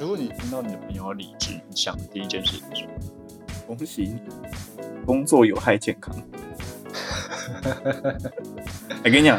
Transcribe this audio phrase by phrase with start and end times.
[0.00, 2.92] 如果你听到你的朋友要离职，你想的第一件事情是什么？
[3.66, 4.18] 恭喜你，
[5.04, 6.16] 工作有害健康。
[9.04, 9.38] 我 跟你讲，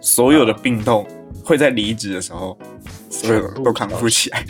[0.00, 1.04] 所有的病痛
[1.44, 2.56] 会在离职的时候，
[3.10, 4.44] 所有的都康复起来。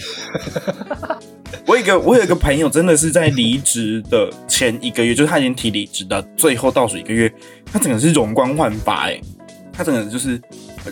[1.66, 7.33] 我有一个，我有一个朋友，真的是在离职的前一个月，就是他已经提离职的最后倒数一个月，
[7.65, 9.19] 他整个是容光焕发，哎，
[9.73, 10.38] 他整个就是，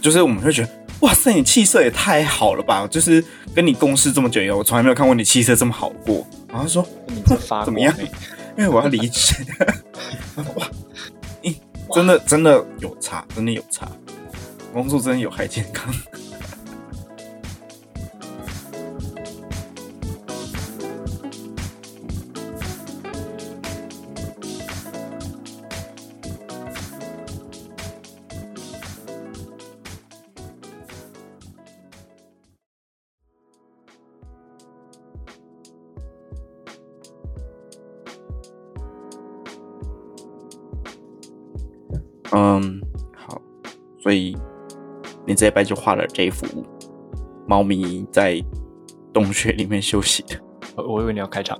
[0.00, 0.68] 就是我们会觉得，
[1.04, 2.86] 哇塞，你气色也太好了吧！
[2.86, 3.22] 就是
[3.54, 6.26] 跟你共事这么久以后，我从来没有看过你气色这么好过。
[6.48, 7.94] 然后说，你这发 怎么样？
[8.56, 9.34] 因为我要离职。
[10.56, 10.66] 哇，
[11.42, 11.60] 你
[11.94, 13.86] 真的真的有差，真的有差，
[14.72, 15.92] 工作真的有害健康。
[42.34, 42.80] 嗯，
[43.16, 43.40] 好，
[44.02, 44.36] 所以
[45.24, 46.46] 你这一拜就画了这一幅
[47.46, 48.42] 猫咪在
[49.12, 50.36] 洞穴里面休息的。
[50.76, 51.56] 我 我以为你要开场，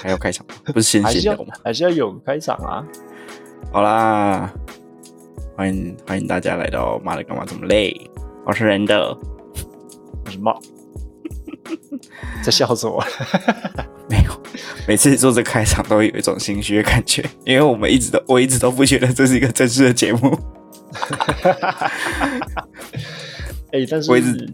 [0.00, 1.52] 还要开场，不是先 闲聊吗？
[1.64, 2.86] 还是要有开场啊？
[3.72, 4.52] 好啦，
[5.56, 7.92] 欢迎欢迎大家来到妈的干嘛这么累？
[8.46, 9.16] 我是人的，
[10.24, 10.56] 我是猫，
[12.44, 13.04] 在笑什么？
[13.74, 13.91] 没有，
[14.86, 20.38] 每次做这开场都会有一种心虚的感觉，因为我们一直都我一直都不觉得这是一个正式的节目。
[23.72, 24.52] 哎，但是我一直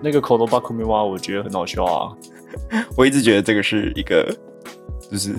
[0.00, 2.12] 那个口头巴库米蛙，我觉得很好笑啊。
[2.96, 4.34] 我一直觉得这个是一个
[5.10, 5.34] 就是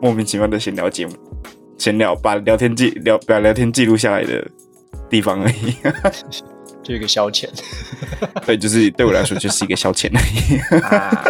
[0.00, 1.12] 莫名其妙的闲聊节目，
[1.76, 4.44] 闲聊把聊天记聊把聊天记录下来的
[5.08, 5.76] 地方而已，
[6.82, 7.46] 就一个消遣。
[8.46, 10.58] 对，就是对我来说就是一个消遣而已。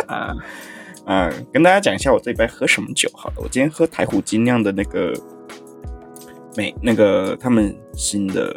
[0.08, 0.34] 啊
[1.08, 3.36] 嗯，跟大家讲一下我这一杯喝什么酒好了。
[3.38, 5.10] 我今天喝台虎精酿的那个
[6.54, 8.54] 美，那个他们新的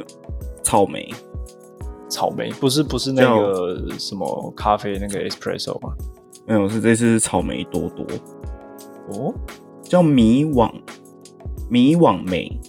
[0.62, 1.10] 草莓，
[2.10, 5.94] 草莓不是不是那个什么咖啡那个 espresso 吗？
[6.46, 8.06] 没有，是这次是草莓多多，
[9.14, 9.34] 哦，
[9.82, 10.70] 叫迷惘
[11.70, 12.60] 迷惘梅，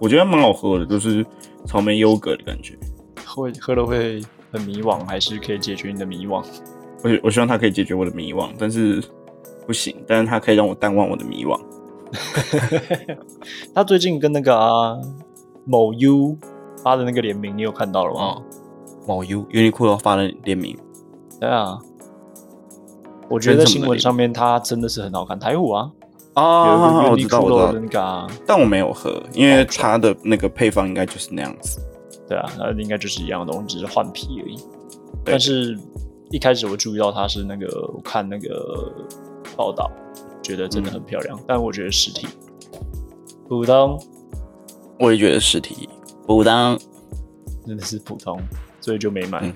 [0.00, 1.24] 我觉得蛮好喝的，就是
[1.64, 2.76] 草莓优格的感觉。
[3.24, 6.44] 会喝了会很迷惘，还是可以解决你的迷惘？
[7.02, 9.02] 我我希望它可以解决我的迷惘，但是
[9.66, 11.60] 不行，但是它可以让我淡忘我的迷惘。
[13.74, 14.98] 他最近跟那个啊
[15.64, 16.36] 某 U
[16.82, 18.20] 发的那个联名，你有看到了吗？
[18.20, 18.42] 哦，
[19.06, 20.76] 某 U Uniqlo 发的联名，
[21.40, 21.78] 对啊，
[23.30, 25.90] 我觉得新闻上面它真的是很好看，台虎啊，
[26.34, 31.80] 啊，我知道我知道但我没有喝，因为它的那个配方应该就是那样子。
[32.28, 34.56] 对啊，那应该就是一样的东西，只是换皮而已。
[35.24, 35.78] 但是
[36.32, 38.90] 一开始我注意到它是那个，我看那个
[39.54, 39.90] 报道，
[40.42, 42.26] 觉得真的很漂亮，但我觉得实体
[43.46, 44.02] 普通，
[44.98, 45.86] 我也觉得实体
[46.26, 46.78] 普当，
[47.66, 48.40] 真的是普通，
[48.80, 49.40] 所以就没买。
[49.42, 49.52] 嗯。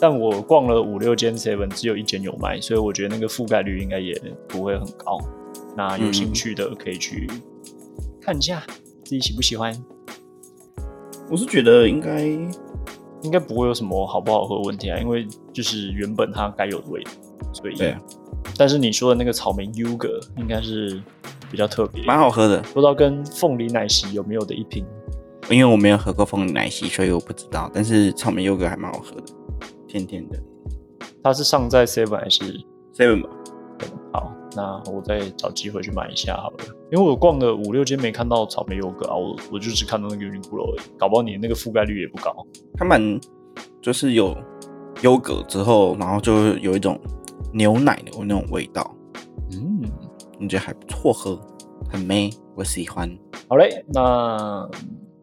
[0.00, 5.20] 但我逛了五六间 seven，只有一间有卖，所以我觉得那个覆盖率应该也不会很高。
[5.76, 7.30] 那有兴趣的可以去
[8.20, 8.60] 看一下，
[9.04, 9.72] 自己喜不喜欢，
[11.30, 12.28] 我是觉得应该
[13.22, 17.10] 应该不会有什么好不好喝的问题啊，因为就是原本它该有的味道，
[17.52, 18.00] 所以对啊，
[18.56, 21.00] 但是你说的那个草莓优格应该是
[21.50, 24.84] 比较特别，蛮好喝的，不知道跟凤梨奶昔有没有的一拼。
[25.50, 27.68] 因为我没有喝过凤梨奶昔，所以我不知道。
[27.74, 29.24] 但是草莓优格还蛮好喝的，
[29.88, 30.38] 甜甜的。
[31.22, 33.28] 它是上在 Seven 还是 seven 吧，
[34.12, 34.32] 好？
[34.54, 36.56] 那我再找机会去买一下好了，
[36.92, 42.46] 因为我逛了五六间没看到草莓优格啊，我我就只看到那个 Uniqlo 而已，搞不好你那个覆盖率也不高。
[42.74, 43.18] 它们
[43.80, 44.36] 就是有
[45.00, 47.00] 优格之后，然后就有一种
[47.50, 48.94] 牛奶的那种味道，
[49.52, 49.80] 嗯，
[50.38, 51.40] 我觉得还不错喝，
[51.90, 53.10] 很美，我喜欢。
[53.48, 54.68] 好嘞，那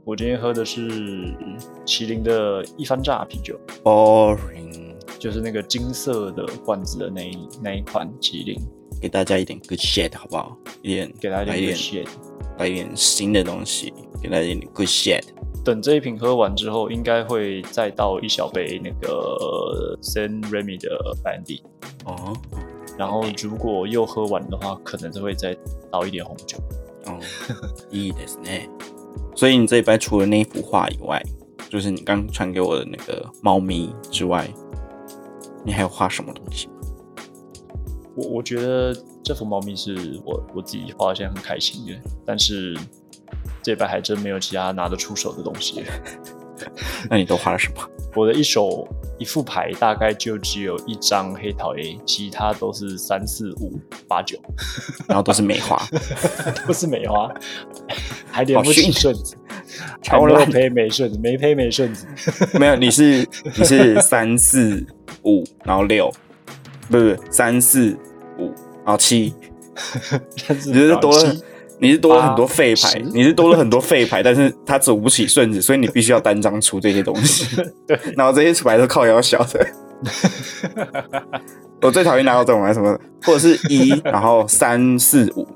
[0.03, 0.89] 我今天喝的是
[1.85, 8.59] 麒麟的一番榨啤酒，Boring，就是那个金色的罐子的那一那一款麒麟，
[9.00, 10.56] 给大家一点 good shit 好不好？
[10.82, 12.08] 一点给大家一点来一点 shit。
[12.58, 13.92] 来一点新的东西，
[14.22, 15.22] 给大家一点 good shit。
[15.64, 21.62] 等这一瓶喝完之后，应该会再倒一小杯那个 San Remy 的白兰地，
[22.04, 22.32] 哦
[22.96, 25.56] 然后如果又喝完的话，可能就会再
[25.90, 26.58] 倒一点红酒。
[27.06, 27.18] 哦，
[27.90, 28.68] いいですね。
[29.34, 31.20] 所以你这一杯除了那一幅画以外，
[31.68, 34.48] 就是你刚传给我的那个猫咪之外，
[35.64, 36.74] 你还有画什么东西吗？
[38.19, 41.93] 我我觉得这幅猫咪是我我自己画的，现在很开心的，
[42.25, 42.77] 但是
[43.63, 45.83] 这杯还真没有其他拿得出手的东西。
[47.09, 47.89] 那你都画了什么？
[48.15, 48.85] 我的一手
[49.17, 53.79] 一副牌大概就只有一张黑桃 A，其他都是三四五
[54.09, 54.37] 八九，
[55.07, 55.81] 然后都是梅花，
[56.67, 57.33] 都是梅花，
[58.29, 59.37] 还连不顺子，
[60.01, 62.05] 超还没有烂配没顺子，没配没顺子，
[62.59, 63.25] 没有，你是
[63.57, 64.85] 你是三四
[65.23, 66.11] 五，然后六，
[66.89, 67.97] 不不是三四
[68.89, 69.33] 五，然后七，
[70.65, 71.35] 你是多了，
[71.79, 77.55] 你是多了很多废牌十，你是多了很多废牌，但是他走不起顺子，所以你必须要单张出这些东西，
[77.87, 79.67] 对， 然后这些牌都靠腰小的。
[81.81, 85.47] 我最讨厌拿到这种牌什么，或者是一，然后三四五，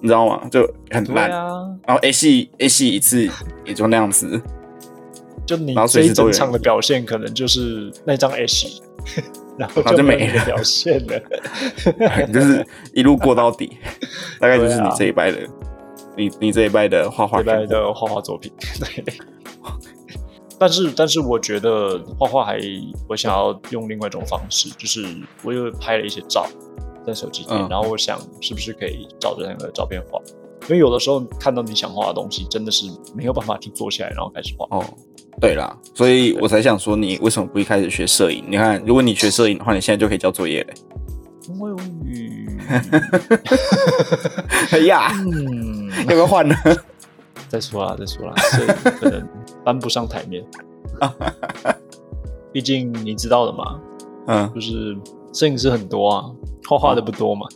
[0.00, 0.42] 你知道吗？
[0.50, 1.30] 就很烂。
[1.30, 1.48] 啊，
[1.86, 3.28] 然后 A 系 A 系一次
[3.64, 4.40] 也就那样子，
[5.46, 8.46] 就你然后这一随时都有人整场的表现，可能就是那张然后
[9.60, 11.20] 然后就没了表现了。
[12.26, 13.76] 你 就是一路过到底，
[14.40, 15.38] 大概就是你这一拜的，
[16.16, 19.04] 你你这一拜的画画礼拜的画画作品，对。
[20.58, 22.58] 但是，但是我觉得画画还，
[23.08, 25.04] 我想要用另外一种方式，就是
[25.42, 26.46] 我又拍了一些照
[27.06, 30.20] 在手机里，嗯然后我想是不是可以照着那个照片画，
[30.68, 34.66] 因为有的时候看到你想画的东西，真的是没有办法去坐下来，然后开始画。
[34.76, 34.84] 哦，
[35.40, 38.44] 对啦，所以我才想说，你为什么不一开始学摄影？
[38.48, 40.74] 你看，如果你学摄影的话，你现在就可以交作业嘞。
[41.48, 41.72] 因为，
[44.70, 46.54] 哎 呀，嗯，要不要换呢？
[47.48, 48.68] 再说啦，再说啦，所以
[49.00, 49.26] 可能
[49.64, 50.44] 搬不上台面。
[52.52, 53.80] 毕竟你知道的嘛，
[54.28, 54.96] 嗯，就是
[55.32, 56.24] 摄影师很多啊，
[56.68, 57.46] 画画的不多嘛。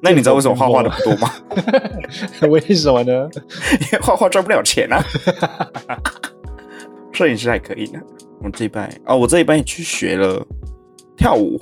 [0.00, 1.30] 那你知道为什么画画的不多吗？
[2.50, 3.28] 为什么呢？
[3.82, 5.04] 因为画画赚不了钱啊。
[7.14, 8.00] 摄影师还可以呢。
[8.42, 10.46] 我这一拜哦，我这一拜也去学了
[11.16, 11.58] 跳舞，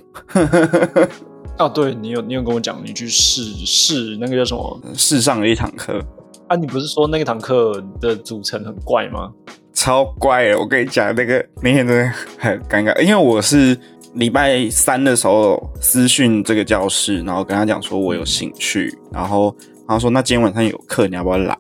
[1.59, 6.03] 哦，对你有你有跟我讲，你去试试那个叫什么试上了一堂课，
[6.49, 6.57] 啊？
[6.57, 9.31] 你不是说那个堂课的组成很怪吗？
[9.73, 10.59] 超怪的。
[10.59, 13.79] 我跟你讲，那个那天真的很尴尬，因为我是
[14.15, 19.55] 礼拜三的时候私讯这个教室，然后跟他讲说我有兴趣，然后
[19.87, 21.57] 他说那今天晚上有课，你要不要来？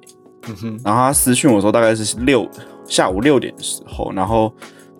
[0.84, 2.48] 然后他私讯我说大概是六
[2.86, 4.52] 下午六点的时候，然后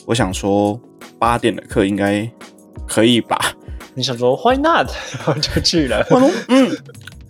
[0.06, 0.78] 我想说
[1.18, 2.30] 八点的课应该
[2.86, 3.38] 可以吧？
[3.94, 4.88] 你想说 Why not？
[5.18, 6.06] 然后就去了。
[6.10, 6.70] 我说嗯，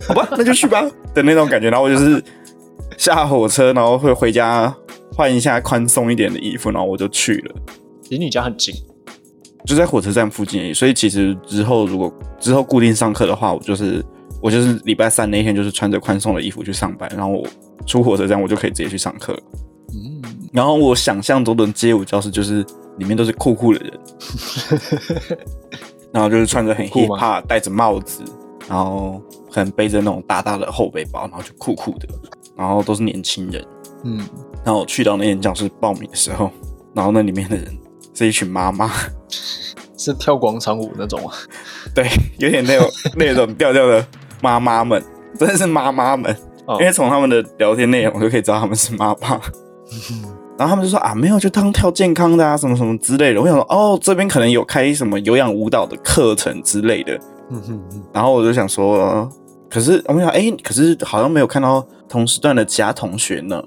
[0.07, 0.81] 好吧，那就去吧
[1.13, 1.69] 的那种感觉。
[1.69, 2.23] 然后我就是
[2.97, 4.73] 下火车，然后会回家
[5.15, 7.55] 换一下宽松一点的衣服，然后我就去了。
[8.09, 8.73] 离你家很近，
[9.65, 14.03] 就在火车站附近而已，所以其实之后如果之后固定上课的话，我就是
[14.43, 17.47] 我就是礼拜三那天就是穿着宽松的衣服去上班，然后我
[17.85, 19.33] 出火车站我就可以直接去上课。
[19.93, 22.61] 嗯，然后我想象中的街舞教室就是
[22.97, 23.99] 里面都是酷酷的人，
[26.11, 28.21] 然后就是穿着很酷 hip hop，戴着帽子，
[28.67, 32.09] 然后可能背着那种大大的后背包，然后就酷酷的，
[32.57, 33.65] 然后都是年轻人。
[34.03, 34.17] 嗯，
[34.65, 36.51] 然后我去到那间教室报名的时候，
[36.93, 37.79] 然后那里面的人
[38.13, 38.91] 是一群妈妈，
[39.97, 41.33] 是跳广场舞那种啊。
[41.95, 44.05] 对，有点那种那种调调的
[44.43, 45.01] 妈妈们，
[45.39, 46.35] 真的是妈妈们，
[46.65, 49.39] 哦因为从他们的聊天内容我就可以知道他们是妈妈。
[50.57, 53.41] 然后他们就说啊，没有，就当跳健康的啊，什么什么之类的。
[53.41, 57.15] 我想说，哦，这边可能有开什么有氧舞蹈的课程之类的。
[57.49, 59.29] 嗯哼哼，然后我就想说，呃
[59.69, 63.59] 可是我们想，哎，可是好像没有看到同时段的其他同学呢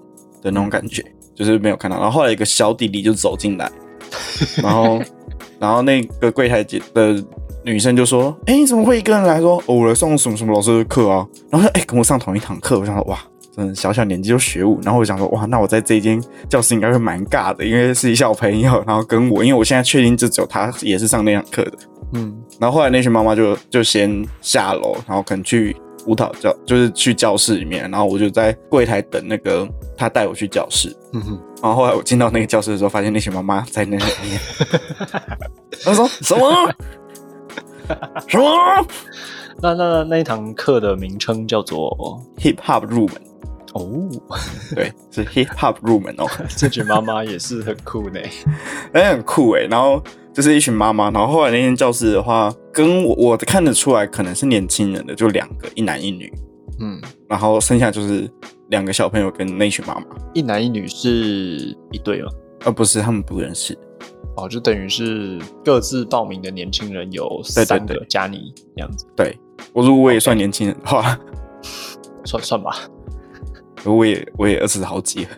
[0.43, 1.03] 的那种感觉，
[1.35, 1.97] 就是没有看到。
[1.97, 3.71] 然后后来一个小弟弟就走进来，
[4.62, 5.00] 然后
[5.59, 7.15] 然后那个柜台姐的
[7.67, 9.63] 女生就说，哎，你怎么会一个人来说？
[9.67, 11.27] 哦，我来上什么什么老师的课啊？
[11.51, 12.79] 然后说，哎，跟我上同一堂课。
[12.79, 13.19] 我想说，哇。
[13.57, 21.79] 真的小小年纪就学舞，然后我想说，哇，那我在这间教室应该会蛮尬的，因为是一小朋友，然后跟我，因为我现在确定就只有他也是上那堂课的，
[22.13, 30.95] 嗯，然后后来那群妈妈就就先下楼，然后可能去舞蹈教，就是去教室里面，然后我就在柜台等那个他带我去教室。
[31.15, 34.39] 嗯哼，然后后来我进到那个教室的时候，发现那群妈妈在那里面，
[35.83, 36.71] 他说什么
[38.28, 38.87] 什么
[39.62, 43.16] 那那那一堂课的名称叫做 hip hop 入门，
[43.73, 44.11] 哦，
[44.75, 46.26] 对，是 hip hop 入门哦，
[46.57, 48.21] 这群妈妈也是很酷呢。
[48.93, 49.62] 哎，很酷哎。
[49.62, 50.02] 然后
[50.35, 56.31] 就是一群妈妈，然后后来那间教室的话，跟我我看得出来可能是年轻人的，就两个，一男一女，
[56.81, 58.31] 嗯，然后剩下就是
[58.69, 60.05] 两个小朋友跟那群妈妈。
[60.35, 62.31] 一男一女是一对吗？
[62.64, 63.78] 呃，不是，他们不认识。
[64.37, 69.37] 哦，就等于是各自报名的年轻人有三个对加你这样子，对
[69.73, 71.19] 我， 如果我也算年轻人的话，
[72.25, 72.76] 算算吧。
[73.85, 75.31] 我也我也二十好几了。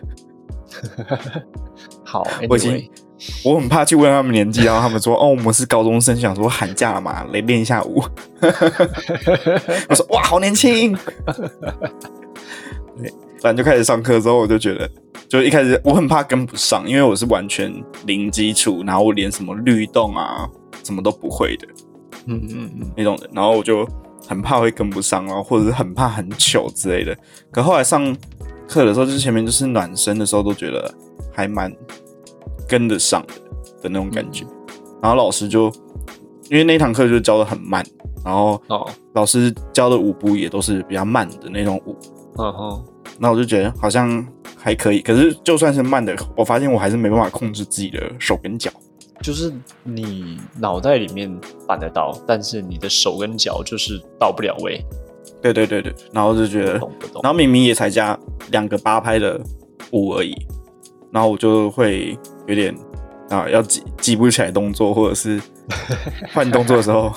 [2.03, 2.89] 好，我已经，
[3.45, 8.01] 我很怕去问他们年纪，然后他们说：“哦，我们是高中生，想说寒假了嘛，来练一下舞。
[9.89, 10.97] ”我说：“哇，好年轻。”
[12.97, 14.89] 对，反正就开始上课之后，我就觉得
[15.27, 17.73] 就一开始我很怕跟不上，因为我是完全
[18.05, 20.49] 零基础，然后我连什么律动啊
[20.83, 21.67] 什么都不会的
[22.25, 23.87] 嗯嗯嗯，那种人，然后我就
[24.27, 27.17] 很怕会跟不上，然后或者是很怕很糗之类的。
[27.51, 28.15] 可后来上
[28.67, 30.93] 课的时候，就是前面就是暖身的时候，都觉得
[31.33, 31.73] 还蛮
[32.67, 33.33] 跟得上的
[33.83, 34.45] 的那种感觉。
[35.01, 35.71] 然后老师就
[36.49, 37.83] 因为那堂课就教的很慢，
[38.23, 41.95] 然后哦，老师教的舞步也都是比较慢的那种舞，
[42.37, 42.85] 嗯哼，
[43.17, 44.25] 那我就觉得好像
[44.57, 45.01] 还可以。
[45.01, 48.71] 可是就算是慢的，我发现我还是没办法控制自己的手跟脚。
[49.21, 49.51] 就是
[49.83, 51.29] 你脑袋里面
[51.67, 54.81] 办得到，但是你的手跟脚就是到不了位，
[55.41, 57.21] 对对对对，然后就觉得，懂不懂？
[57.21, 58.17] 然后明明也才加
[58.51, 59.37] 两个八拍的
[59.91, 60.33] 舞而已，
[61.11, 62.73] 然后我就会有点
[63.29, 65.37] 啊，要记记不起来动作，或者是
[66.33, 67.13] 换动作的时候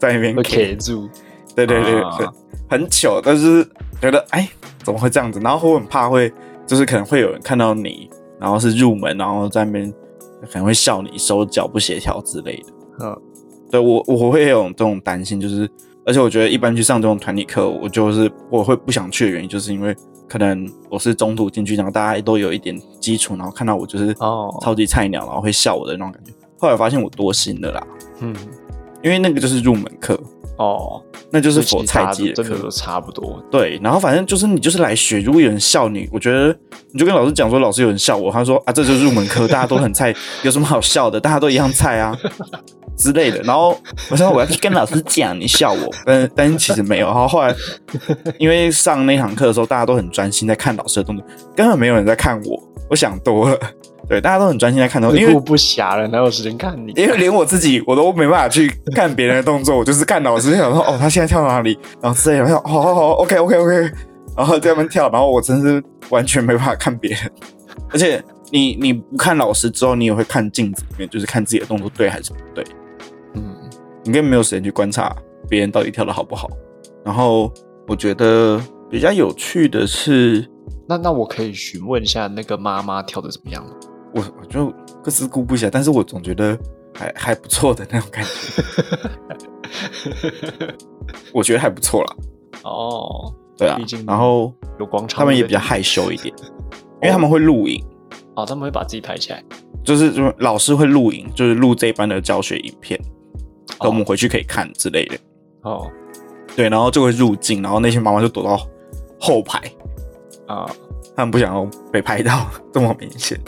[0.00, 1.08] 在那边会 K，K 住，
[1.54, 2.26] 对对对啊对，
[2.68, 3.64] 很糗，但是
[4.00, 4.48] 觉得哎，
[4.86, 5.40] 怎么会这样子？
[5.40, 6.32] 然后我很怕会，
[6.64, 9.92] 就是可能会有人看到你，然后是入门，然后在那边
[10.42, 12.72] 可能会笑你手脚不协调之类的。
[13.00, 13.22] 嗯，
[13.68, 15.68] 对我我会有这种担心，就是
[16.04, 19.92] 而且我觉得一般去上这种团体课，我就是我会不想去的原因，就是因为
[20.28, 26.30] 可能我是中途进去，然后大家都有一点基础，然后看到我就是哦超级菜鸟，然后会笑我的那种感觉。
[26.58, 27.86] 后来发现我多心了啦，
[28.20, 28.32] 嗯，
[29.02, 30.16] 因为那个就是入门课，
[30.56, 32.68] 哦，那就是否菜鸡的课。
[32.70, 36.56] 差不多，对，然后反正就是你就是来学，如果有人笑你，我觉得
[36.92, 41.20] 你就跟老师讲说，老师有人笑我，他说啊，这就是入门课， 大家都很菜，有什么好笑的？
[41.20, 42.16] 大家都一样菜啊
[42.96, 43.40] 之类的。
[43.42, 43.78] 然后
[44.10, 47.06] 我想我要去跟老师讲，你笑我，但但是其实没有。
[47.06, 47.54] 然后后来
[48.38, 52.62] 因为上那堂课的时候，大家都很专心在看老师的动作，根本没有人在看我。
[52.88, 53.58] 我想多了，
[54.08, 56.92] 对，大家都很专心在看动作，因为我不暇了，哪有时间看你？
[56.92, 63.90] 因为连我自己我都没办法去看别人的动作，我就是看老师想说哦，他现在跳到哪里，然后之类的，我想好好好，OK OK OK，
[64.36, 67.20] 然后在那边跳，然后我真是完全没办法看别人，
[67.90, 68.22] 而且
[68.52, 72.64] 你你不看老师之后，你也会看镜子里面，就是看自己的动作对还是不对，
[73.34, 73.42] 嗯，
[74.04, 75.14] 你根本没有时间去观察
[75.48, 76.48] 别人到底跳的好不好。
[77.04, 77.52] 然后
[77.88, 80.48] 我觉得比较有趣的是，
[80.88, 83.70] 那那我可以询问一下那个妈妈跳的怎么样吗？
[84.16, 86.58] 我我就各自顾不暇，但是我总觉得
[86.94, 88.30] 还还不错的那种感觉，
[91.34, 92.16] 我觉得还不错啦。
[92.64, 96.34] 哦，对啊毕竟，然后有广场，他们也比较害羞一点，
[97.02, 97.84] 因为他们会录影，
[98.34, 99.44] 哦，他们会把自己拍起来，
[99.84, 102.98] 就是就是老师会录影，就是录这一班的教学影片，
[103.78, 105.18] 哦等我们回去可以看之类的。
[105.62, 105.90] 哦
[106.56, 108.56] 对，然后就会入镜，然后那些妈妈就躲到
[109.20, 109.60] 后排，
[110.46, 110.64] 啊、
[111.14, 113.38] 他们不想要被拍到 这么明显。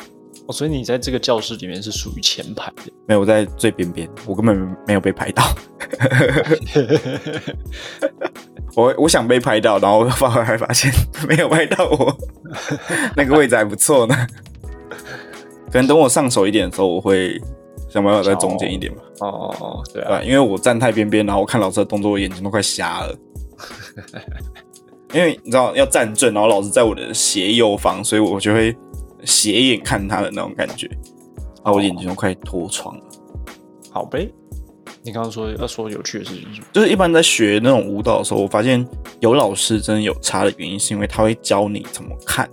[0.49, 5.45] 哦，所以你在这个教室里面是属于前排的，没有，我在最边边，我根本没有被拍到。
[8.75, 10.91] 我我想被拍到，然后发回来发现
[11.29, 12.17] 没有拍到我，
[13.15, 14.15] 那个位置还不错呢。
[15.71, 17.39] 可能等我上手一点的时候，我会
[17.91, 19.03] 想办法在中间一点吧。
[19.21, 23.15] 哦哦哦，对啊，对，因为我站太边边，然后我看老师的动作，我眼睛都快瞎了。
[25.13, 28.75] 因为你知道要站正，然后老师在我的斜右方，所以我就会
[29.25, 30.89] 斜眼看他的那种感觉，
[31.63, 33.05] 啊我眼睛都快脱窗了。
[33.91, 34.31] 好呗。
[35.03, 36.63] 你刚刚说要说有趣的事情？
[36.73, 38.87] 就是一般在学那种舞蹈的时候，我发现
[39.21, 42.49] 有老师真的有差的原因，是因为他会教你怎么看。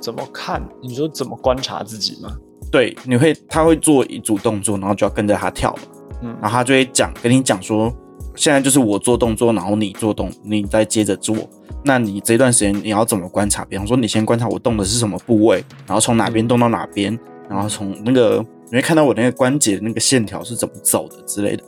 [0.00, 0.66] 怎么看？
[0.82, 2.36] 你说怎么观察自己吗？
[2.72, 5.82] 对，你会他会做一组动作，然后就要跟着他跳嘛，
[6.22, 7.92] 嗯然后他就会讲跟你讲说，
[8.34, 11.36] 现在就是我做动作，然后你做动，你再接着做。
[11.84, 13.64] 那你这段时间你要怎么观察？
[13.64, 21.64] 比方说，你先观察我动的是什么部位，然后从哪边动到哪边，然后从那个你会看到我那个关节那个线条是怎么走的之类的，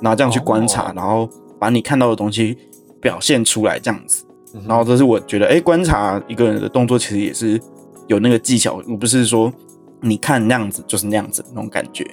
[0.00, 2.56] 然后这样去观察，哦然后把你看到的东西
[3.00, 4.24] 表现出来，这样子。
[4.66, 7.60] 然后这是我觉得，哎，观察一个人的动作其实也是
[8.08, 9.52] 有那个技巧，而不是说
[10.00, 12.04] 你看那样子就是那样子那种感觉。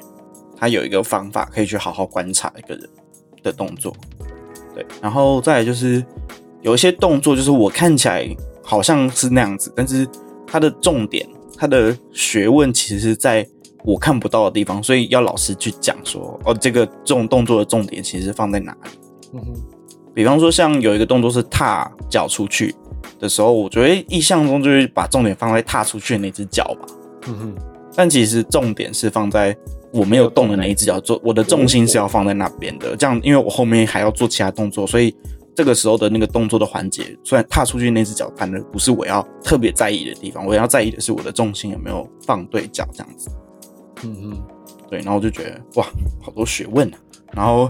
[0.59, 2.89] 他有一个方法可以去好好观察一个人
[3.47, 3.95] 的动作，
[4.75, 4.85] 对。
[5.01, 6.03] 然后再来就是
[6.61, 8.27] 有一些动作，就是我看起来
[8.63, 10.07] 好像是那样子，但是
[10.45, 11.27] 它的重点、
[11.57, 13.47] 它的学问其实是在
[13.83, 18.99] 我看不到的地方，所以要老师去讲说，哦，这个这种动作的重点其实放在哪里。
[19.33, 19.53] 嗯哼，
[20.13, 22.75] 比方说，像有一个动作是踏脚出去
[23.19, 26.87] 的时候，我觉得印象中就是把重点放在踏出去的那只脚吧。
[27.27, 27.55] 嗯哼，
[27.97, 29.57] 但其实重点是放在
[29.91, 32.95] 我没有动的那一只脚，做我的重心是要放在那边的。
[32.95, 35.13] 这样，因为我后面还要做其他动作，所以
[35.55, 40.45] 这个时候的那个动作的环节，虽然踏出去那只脚，反而不是我要特别在意的地方。
[40.45, 43.31] 我要在意的是我的重心有没有放对脚，这样子。
[44.03, 44.43] 嗯嗯，
[44.91, 45.87] 对，然后我就觉得哇，
[46.21, 46.97] 好多学问啊。
[47.33, 47.69] 然后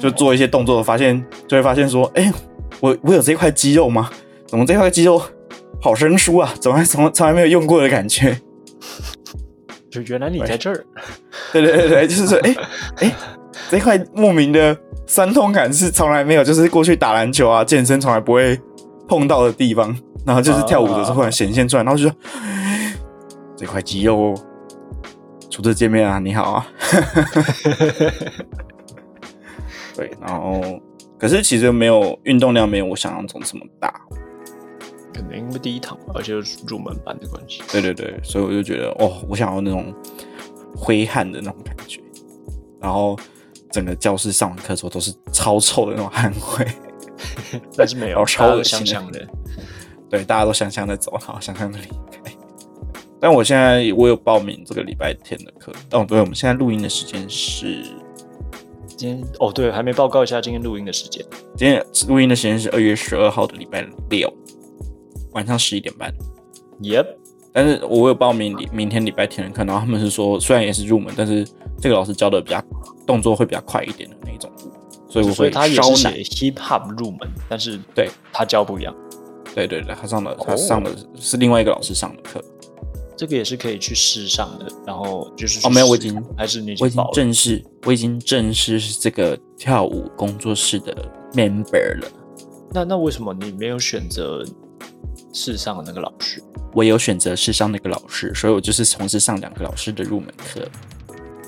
[0.00, 2.32] 就做一些动作，发现就会发现说，哎、
[2.80, 4.08] 我我有这块肌肉吗？
[4.46, 5.20] 怎么这块肌肉
[5.80, 8.40] 好生疏啊，从来从从来没有用过的感觉。
[10.02, 10.84] 就原来你在这儿，
[11.52, 12.54] 对对对对，就是说，哎
[12.96, 13.14] 哎，
[13.70, 18.58] 这块莫名的酸痛感是从来没有，就是过去打篮球啊、健身从来不会
[19.06, 19.96] 碰到的地方，
[20.26, 22.16] 然后就是跳舞的时候忽然显现出来，然后就说
[23.56, 24.34] 这块肌肉
[25.50, 26.66] 初次见面啊，你好啊。
[29.96, 30.60] 对，然后
[31.16, 33.94] 可是其实没有运动量没有我想象中这么大，
[35.14, 36.34] 可能因为第一堂，而且
[36.66, 37.62] 入门班的关系。
[37.70, 39.94] 对对对，所以我就觉得哦，我想要那种
[40.76, 42.00] 挥汗的那种感觉，
[42.80, 43.16] 然后
[43.70, 46.66] 整个教室上完课之后都是超臭的那种汗味，
[47.76, 49.26] 但是没有 超恶心香的。
[50.10, 52.32] 对，大家都香香的走，然后香香的离开。
[53.20, 57.84] 但我现在我有报名这个礼拜天的课，哦，对，我们现在录音的时间是。
[58.96, 61.24] 今天哦，对，还没报告一下今天录音的时间。
[61.56, 64.32] 今天录音的时间是二月十二号的礼拜六
[65.34, 66.12] 晚上十一点半。
[66.80, 67.06] Yep，
[67.52, 71.46] 但是我有报名明天礼拜天的课，然后他们是说虽然也是入门，但是
[71.80, 72.62] 这个老师教的比较
[73.06, 74.50] 动作会比较快一点的那一种
[75.08, 78.94] 所以我会他也是写 hip hop 入门，但是对他教不一样。
[79.54, 82.42] 对对对，他上的他上的是另外一个老师上的课。
[83.16, 90.92] 这个也是可以去试上的，然后就是哦，没有，我已经还是你我已经正式，我已经正式是这个跳舞工作室的
[91.32, 92.08] member 了。
[92.72, 94.44] 那那为什么你没有选择
[95.34, 96.42] 试上的那个老师？
[96.72, 100.66] 我有选择试上那个老师，所以我就是同时上两个老师的入门课。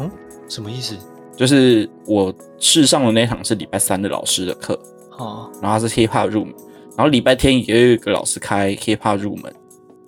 [0.00, 0.10] 嗯，
[0.48, 0.94] 什么意思？
[1.36, 4.78] 就是我试上的那堂是礼拜三的老师的课，
[5.18, 6.54] 哦，然后是 hip hop 入门，
[6.96, 9.54] 然后礼拜天也有一个老师开 hip hop 入门，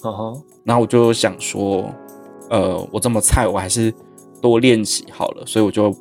[0.02, 0.42] 哦吼。
[0.64, 1.90] 然后我就想说，
[2.50, 3.92] 呃，我这么菜，我还是
[4.40, 5.44] 多练习好了。
[5.47, 5.94] 所以我就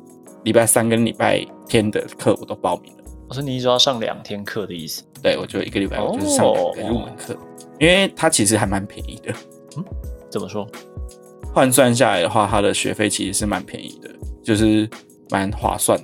[0.44, 3.04] 礼拜三跟礼拜天的课我都报名了。
[3.28, 5.02] 我说你一直要上两天课的意思？
[5.22, 7.36] 对，我就一个礼拜我就是上两个入门课，
[7.78, 9.32] 因为它其实还蛮便宜的。
[9.76, 9.84] 嗯，
[10.30, 10.66] 怎么说？
[11.54, 14.10] 换算下来的话，它的学费其实是蛮便宜的，
[14.42, 14.88] 就是
[15.30, 15.98] 蛮划算。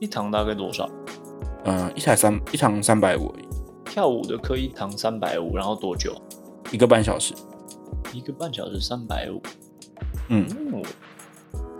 [0.00, 0.88] 一堂大概多少？
[1.64, 3.34] 嗯，一台三一堂三百五。
[3.84, 6.14] 跳舞的课一堂三百五，然后多久？
[6.70, 7.32] 一个半小时。
[8.12, 9.42] 一个半小时三百五，
[10.28, 10.46] 嗯，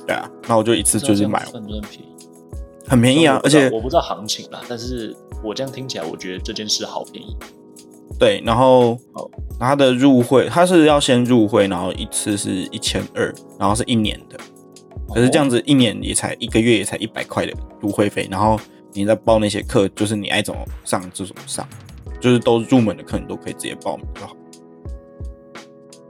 [0.04, 2.08] 对啊，那我就一次就是买，算不算便宜，
[2.88, 7.36] 很便宜啊，而且我不知道行情啦，但是我这样听起来，我觉得这件事好便宜。
[8.18, 8.98] 对，然后
[9.58, 14.38] 他的入会，他是要先入会，然后一次是一千二，然后是一年的，
[15.12, 18.58] 可是这样子一年也才一个月也才一百块的入会费，然后
[18.92, 21.66] 你在报那些课，就是你爱怎么上就怎么上，
[22.20, 24.36] 就是都入门的课你都可以直接报名就好。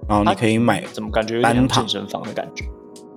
[0.07, 2.64] 然后你可以买，怎么感觉单健身房的感觉？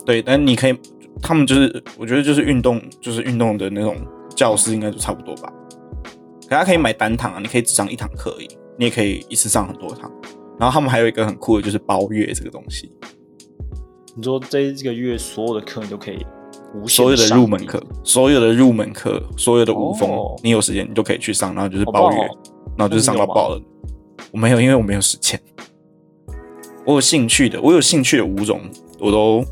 [0.05, 0.79] 对，但你可以，
[1.21, 3.97] 他们就是，我觉得就是运动，就是运动的那种
[4.33, 5.51] 教室，应该就差不多吧。
[6.43, 10.11] 可他可以买单堂啊，你可以只上一堂课而已，你也可以一次上很多堂。
[10.59, 12.91] 然后他们还有一个很酷的，就是包月这个东西。
[14.15, 16.25] 你说这这个月所有的课你都可以
[16.73, 20.09] 无所有的入门课，所有的入门课，所有的舞风，
[20.41, 22.17] 你有时间你都可以去上，然后就是包月，
[22.75, 23.61] 然后就是上到爆了。
[24.31, 25.39] 我没有，因为我没有时间。
[26.85, 28.61] 我有兴趣的，我有兴趣的舞种，
[28.99, 29.45] 我都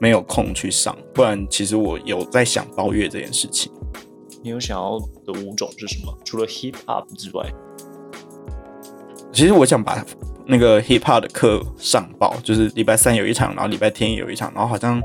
[0.00, 0.96] 没有空去上。
[1.12, 3.70] 不然，其实我有在想包月这件事情。
[4.42, 6.16] 你有想要的舞种是什么？
[6.24, 7.52] 除了 hip hop 之外，
[9.36, 10.02] 其实我想把
[10.46, 14.98] 那个 hip hop 的课上报，就是礼拜三有一场，然后礼拜天也有一场，然后好像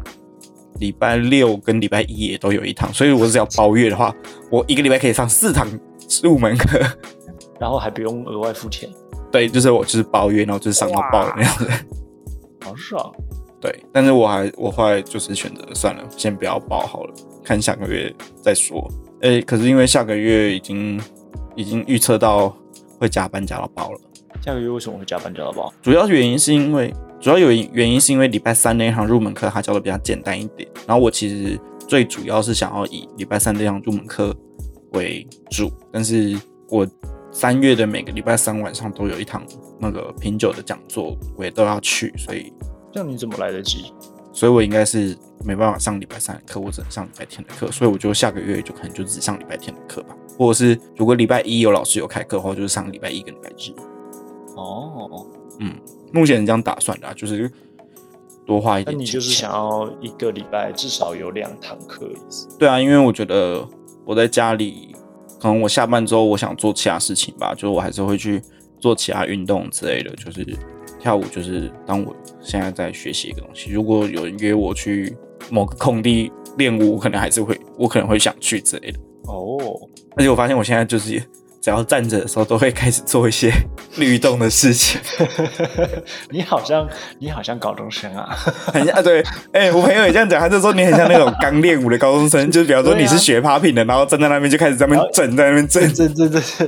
[0.80, 2.92] 礼拜六跟礼拜一也都有一堂。
[2.94, 4.16] 所以，我只要包月的话，
[4.50, 5.68] 我一个礼拜可以上四堂
[6.24, 6.80] 入门课，
[7.60, 8.90] 然后还不用额外付钱。
[9.30, 11.68] 对，就是我就是包月，然后就是上到爆的那样子，
[12.64, 13.14] 好爽。
[13.60, 17.14] 对，但是我还我后来就是选择算了，先不要报好了，
[17.44, 18.90] 看下个月再说。
[19.22, 21.02] 哎，可是因为下个月已经
[21.58, 22.56] 已经预测到
[22.98, 24.00] 会加班加到爆了。
[24.42, 25.74] 下个月为什么会加班加到爆？
[25.82, 34.36] 主要原因是因为主要有原因是因为礼拜三那一堂入门课他教的比较简单一点，然后我其实最主要是想要以礼拜三这堂入门课
[34.94, 36.38] 为主，但是
[36.70, 36.88] 我。
[37.34, 39.42] 三月的每个礼拜三晚上都有一堂
[39.80, 42.52] 那个品酒的讲座，我也都要去，所以
[42.92, 43.94] 这样你怎么来得及？
[44.34, 53.72] 所以我应该是没办法上礼拜三的课，我只能上礼拜天的课，所以我就下个月就可能就只上礼拜天的课吧，或者是如果礼拜一有老师有开课的话，就是上礼拜一跟礼拜日。
[54.56, 55.28] 哦，
[55.60, 55.74] 嗯，
[56.12, 57.52] 目前这样打算的，就是
[58.46, 58.96] 多花一点。
[58.96, 62.48] 那你就是想要一个礼拜至少有两堂课意思？
[62.58, 63.68] 对啊，因为我觉得
[64.06, 64.96] 我在家里。
[65.40, 68.40] 可能我下班之后，我想做其他事情吧，就是我还是会去
[68.80, 70.46] 做其他运动之类的，就是
[71.00, 73.72] 跳舞，就是当我现在在学习一个东西。
[73.72, 75.18] 如果有人约我去
[75.50, 79.00] 某个空地练舞，我可能还是会，我可能会想去之类的。
[79.24, 79.58] 哦，
[80.16, 81.20] 而且我发现我现在就是
[81.62, 83.52] 只要站着的时候，都会开始做一些
[83.98, 85.00] 律动的事情。
[86.32, 86.88] 你好像
[87.20, 88.36] 你好像高中生啊，
[88.74, 96.66] 很像对，哎、我朋友也这样讲，他就说你很像那种刚练舞的高中生，就比方说你是学 popping 的，然后站在那边就开始在那边震，在那边震，这这这这，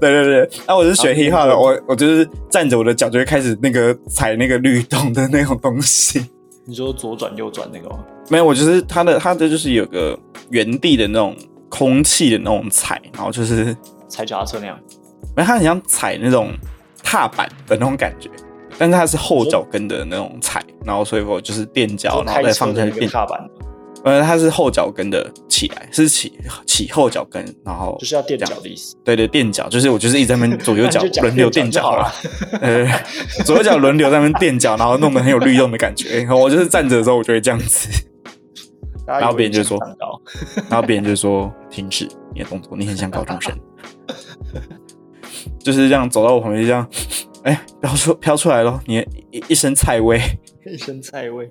[0.00, 0.50] 对对对。
[0.66, 6.24] 那、我是学好 hip hop 的，我我就是站着，我的脚就会开始那个踩那个律动的那种东西。
[6.64, 7.98] 你说左转右转那个吗？
[8.28, 10.16] 没有，我就是它的它的就是有个
[10.50, 11.36] 原地的那种
[11.68, 13.76] 空气的那种踩，然后就是
[14.08, 14.78] 踩脚踏车那样，
[15.36, 16.52] 没有，它很像踩那种
[17.02, 18.30] 踏板的那种感觉，
[18.78, 23.38] 但是它是后脚跟的那种踩，然后所以我就是垫脚，然后再放下去垫，踏板，
[24.04, 26.32] 呃，它是后脚跟的起来，是起
[26.66, 28.96] 起后脚跟，然后就是要垫脚的意思。
[29.04, 32.12] 对对垫脚，就是我就是一直在那边左右脚 轮流垫垫脚了，
[32.60, 32.86] 呃，
[33.44, 36.18] 左右脚轮流在那边垫脚，然后弄得很有律动的感觉。
[36.18, 37.88] 然后我就是站着的时候，我就会这样子，
[39.06, 39.78] 然然后别人就说
[40.68, 43.58] 然后别人就说停止你的动作，你很像高中生，
[45.58, 46.86] 就是这样走到我旁边，就这样，
[47.44, 48.98] 哎，飘出飘出来了，你
[49.30, 50.20] 一一身菜味，
[50.70, 51.48] 一身菜味。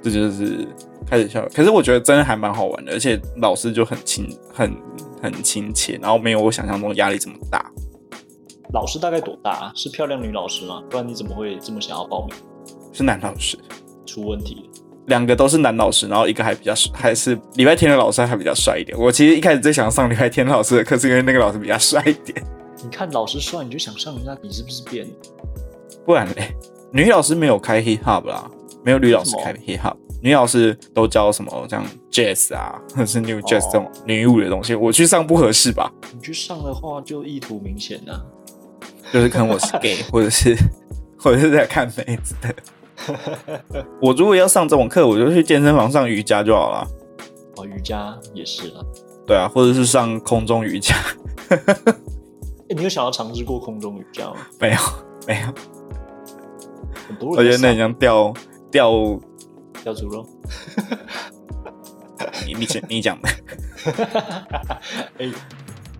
[0.00, 0.66] 这就是
[1.04, 1.44] 开始笑。
[1.52, 4.72] 可是我觉得真的还蛮好玩的，而且老师就很亲很
[5.20, 7.68] 很亲切，然后没有我想象中压力这么大。
[8.72, 9.72] 老师大概多大、啊？
[9.74, 10.80] 是漂亮女老师吗？
[10.88, 12.36] 不然你怎么会这么想要报名？
[12.92, 13.58] 是男老师，
[14.06, 14.89] 出问题了。
[15.10, 18.98] 两个都是男老师，然后一个还比较还是礼拜天的老师还比较帅一点。
[18.98, 22.42] 我其实一开始最想上礼拜天老师的课，是因为那个老师比较帅一点。
[22.82, 25.06] 你看老师帅，你就想上人家，你是不 是变？
[26.06, 26.54] 不然嘞，
[26.92, 28.50] 女老师没有开 hip hop 啦，
[28.82, 34.74] 没有女老师开 hip hop，女老师都教什么像 jazz 啊，或者是 new jazz 这种女舞的东西。
[34.74, 35.92] 我去上不合适吧？
[36.14, 38.16] 你去上的话，就意图明显啊。
[39.12, 40.56] 就是可能我是 gay，或者是
[41.18, 42.54] 或者是在看妹子的。
[44.00, 46.86] 我如果要上这种课，我就去健身房上瑜伽就好了。
[47.56, 48.80] 哦，瑜伽也是啊。
[49.26, 50.94] 对啊，或者是上空中瑜伽。
[52.68, 54.36] 哎，你有想要尝试过空中瑜伽吗？
[54.58, 54.78] 没有，
[55.26, 55.46] 没有。
[57.08, 58.32] 很多人我觉得那很像吊
[58.70, 59.20] 吊上
[59.84, 60.26] 吊猪肉。
[62.46, 63.28] 你你讲你讲的。
[65.18, 65.30] 哎，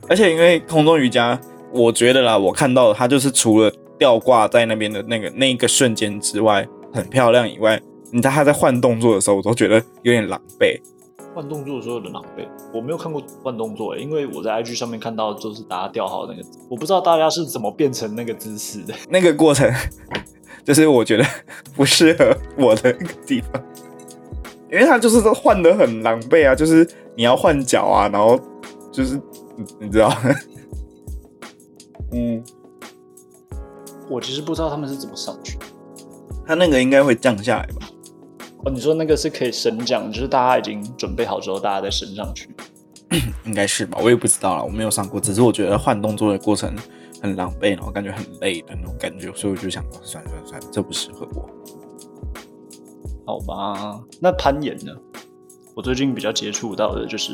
[0.09, 1.41] 而且因为空中瑜伽，
[1.73, 10.81] 我觉得啦，我看到它就是除了吊挂在那边的那个那一个瞬间之外很漂亮以外，你在他在换动作的时候，我都觉得有点狼狈。
[11.33, 12.45] 换动作的时候有点狼狈。
[12.75, 18.93] 我没有看过换动作、欸，因为我在 IG 上面看到就是大家吊好那个，我不知道大家是怎么变成那个姿势的。
[19.09, 19.73] 那个过程，
[20.65, 21.25] 就是我觉得
[21.77, 23.63] 不适合我的那个地方，
[24.73, 28.37] 因为他就是都换的很狼狈啊，就是你要换脚啊，然后
[28.91, 29.15] 就是
[29.57, 30.13] 你你知道，
[32.11, 32.43] 嗯，
[34.11, 35.57] 我其实不知道他们是怎么上去。
[36.47, 37.89] 他那个应该会降下来吧？
[38.65, 42.49] 哦，你说那个是可以升降，就是大家已经准备好之后，大家再升上去。
[43.47, 46.77] 应该是吧，我也不知道了，我没有上过，只是我觉得换动作的过程
[47.23, 51.49] 很狼狈，然后感觉很累的那种感觉，所以我就想，算了算了算了，这不适合我。
[53.27, 54.93] 好吧，那攀岩呢？
[55.75, 57.33] 我最近比较接触到的就是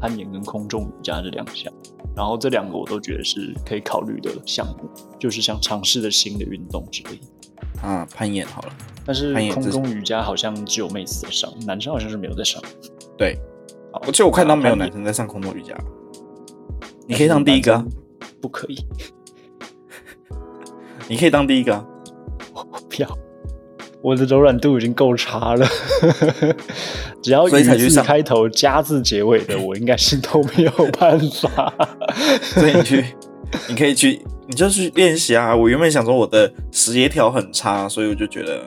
[0.00, 1.72] 攀岩跟空中瑜伽这两项，
[2.16, 7.26] 然后这两个我都觉得是可以考虑的项目，就是想尝试的新的运动之类的。
[7.82, 8.68] 啊，攀岩好了，
[9.04, 12.62] 但是空中瑜伽好像只有妹子在上，男生好像是没有在上。
[13.16, 13.38] 对，
[13.92, 15.74] 好而且我看到没有男生在上空中瑜伽，
[17.06, 17.84] 你可以当第一个、
[18.40, 18.78] 不可以，
[21.08, 21.84] 你可以当第一个、啊。
[22.54, 23.18] 我不要。
[24.00, 25.66] 我的柔软度已经够差了，
[27.22, 31.72] 只要所以才去上语字开头加字结尾的，我应该是都没有办法。
[32.42, 33.04] 所以你去，
[33.66, 35.54] 你可以去，你就去练习啊。
[35.54, 38.62] 我原本想说我的协调很差，所以我就觉得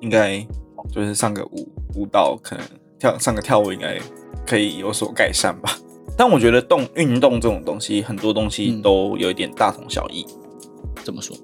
[0.00, 0.38] 应该
[0.92, 2.64] 就是上个舞舞蹈，可能
[2.98, 3.98] 跳上个跳舞应该
[4.46, 5.76] 可以有所改善吧。
[6.16, 10.26] 但我觉得动运动这种东西，很多东西嗯都有一点大同小异。
[11.02, 11.36] 怎么说？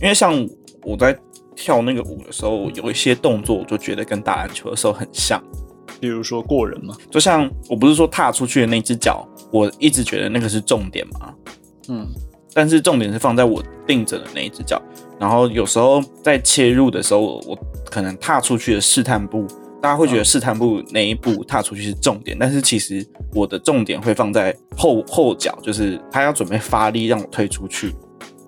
[0.00, 0.34] 因为像
[0.82, 1.18] 我在
[1.56, 5.42] 跳那个舞的时候，有一些动作我就觉得跟打篮球的时候很像。
[6.00, 11.34] 比如说过人嘛，就像我不是说踏出去的那只脚，我一直觉得那个是重点嘛，
[11.88, 12.06] 嗯，
[12.54, 14.80] 但是重点是放在我定着的那一只脚。
[15.18, 17.58] 然后有时候在切入的时候，我我
[17.90, 19.46] 可能踏出去的试探步，
[19.80, 27.94] 大家会觉得试探步那一步踏出去是重点，但是其实我的重点会放在后 后脚，就是他要准备发力让我推出去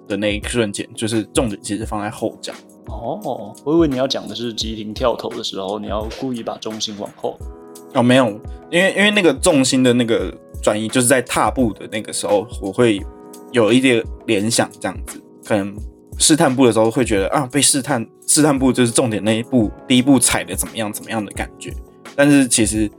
[0.09, 2.53] 的那一瞬间，就是重点其实放在后脚。
[2.87, 7.39] 哦，我以为你要讲的是急停跳投的时候，你要故意把重心往后。
[7.95, 8.29] 哦，没有，
[8.71, 13.01] 因为因为那个重心的那个转移，就是在踏步的那个时候，我会
[13.57, 15.75] 有一点联想，这样子，可能
[16.19, 21.73] 试探步的时候会觉得啊，被试探试探步就是重点那一步，第一步踩的怎么样怎么样的感觉，
[22.15, 22.91] 但是其实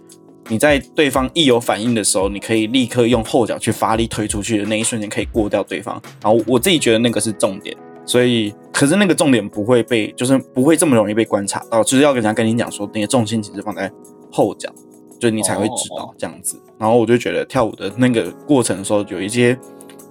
[0.50, 6.02] 你在对方一有反应的时候，你可以立刻用后脚去发力推出去的那一瞬间，可以过掉对方。
[6.24, 13.92] 然后我自己觉得那个是重点，所以可是那个重点不会被，就是不会这么容易被观察到，就是要人家跟你讲说，你的重心其实放在
[14.32, 14.74] 后脚，
[15.20, 16.60] 就你才会知道这样子。
[16.80, 19.58] 然后我就觉得跳舞的那个过程的时候，有一些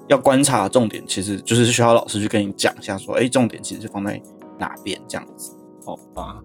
[0.08, 4.20] 要观察重点，其实就是需要老师去跟你讲一下，说，哎，重点其实是放在
[4.58, 5.52] 哪边这样子。
[5.84, 6.40] 好吧，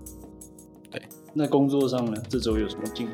[0.89, 1.02] 对。
[1.34, 2.21] 那工作上呢？
[2.30, 3.13] 这周有什么进步？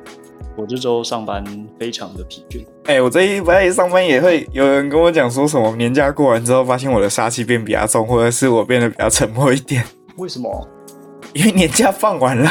[0.57, 1.43] 我这周上班
[1.79, 2.65] 非常的疲倦。
[2.85, 9.83] 哎，我这一来上班也会有人跟我讲说什么年假过完之后，发现我的杀气变比较重，或者是我变得比较沉默一点。
[10.17, 10.67] 为什么？
[11.33, 12.49] 因为年假放完了。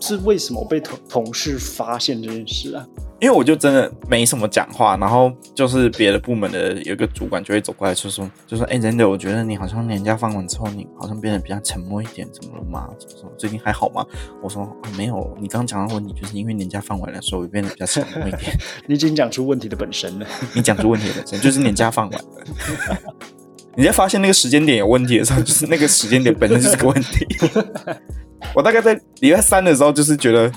[0.00, 2.86] 是为什么被同同事发现这件事啊？
[3.20, 12.90] 因为我就真的没什么讲话，然后就是别的部门的有一个主管就会走过来说说，就说哎，真的，我觉得你好像年假放完之后，你好像变得比较沉默一点，怎么了吗？
[13.18, 14.04] 说最近还好吗？
[14.42, 18.42] 我说没有，你刚刚讲到问题，就是因为年假放完了，所以我变得比较沉默一点。
[18.86, 20.26] 你已经讲出问题的本身了。
[20.52, 22.98] 你讲出问题的本身就是年假放完了。
[23.76, 27.26] 你在发现那个时间点有问题的时候，就是那个时间点本身就是个问题。
[28.54, 30.50] 我大概在礼拜三的时候，就是觉得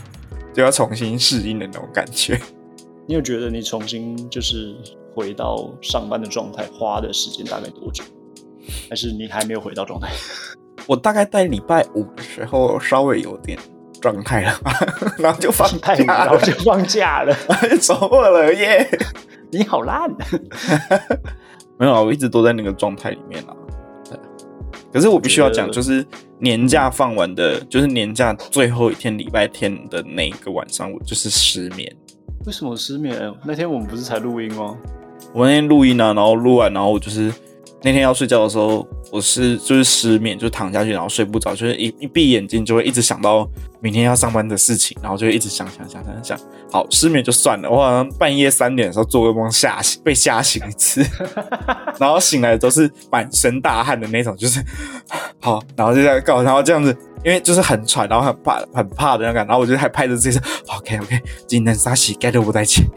[0.54, 2.40] 就要重新适应的那种感觉。
[3.08, 4.76] 你有觉得你重新就是
[5.16, 8.04] 回到上班的状态花的时间大概多久？
[8.90, 10.10] 还是你还没有回到状态？
[10.86, 13.58] 我大概在礼拜五的时候稍微有点
[14.00, 14.60] 状态了，
[15.18, 17.36] 然后就放假，然后就放假了，
[17.82, 18.88] 周末了耶！
[19.52, 20.14] 你好烂，
[21.78, 23.56] 没有啊，我一直都在那个状态里面啊。
[24.92, 26.04] 可是我必须要讲，就是
[26.40, 31.94] 年假放完的，就是年假最后一天礼拜天的那一个晚上，我就是失眠。
[32.46, 33.32] 为什么失眠？
[33.46, 34.78] 那天我们不是才录音吗？
[35.34, 37.32] 我那天录音啊，然后录完，然后我就是
[37.84, 43.48] 那天要睡觉的时候，我是就是失眠，就躺下去，然后睡不着，就是一一闭眼睛就会一直想到
[43.80, 46.40] 明天要上班的事情，然后就会一直想想想想想。
[46.72, 51.06] 好，失眠就算了，我好像半夜三点的时候做噩梦吓醒，被吓醒一次，
[52.00, 54.64] 然后醒来都是满身大汗的那种，就是
[55.40, 56.96] 好，然后就在告，然后这样子。
[57.26, 60.42] 因为就是很喘，然后很怕、很怕的那个，然后我就还拍着自己说
[60.78, 62.86] ：“OK OK，今天杀洗盖都不带钱。”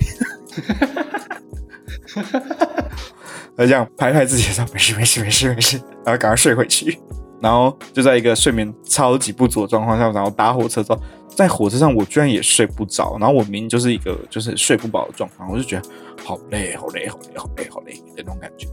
[3.60, 6.98] 他这样拍拍自己说：“没事没事没事没事。”然后赶快睡回去。
[7.42, 13.18] 然后就在一个睡眠超级不足的状况下，然后搭火车之后，在火车上我居然也睡不着。
[13.20, 15.82] 然后我明明就是一个就是睡不饱的状况，我就觉得
[16.24, 18.66] 好累好累好累好累好累的那种感觉。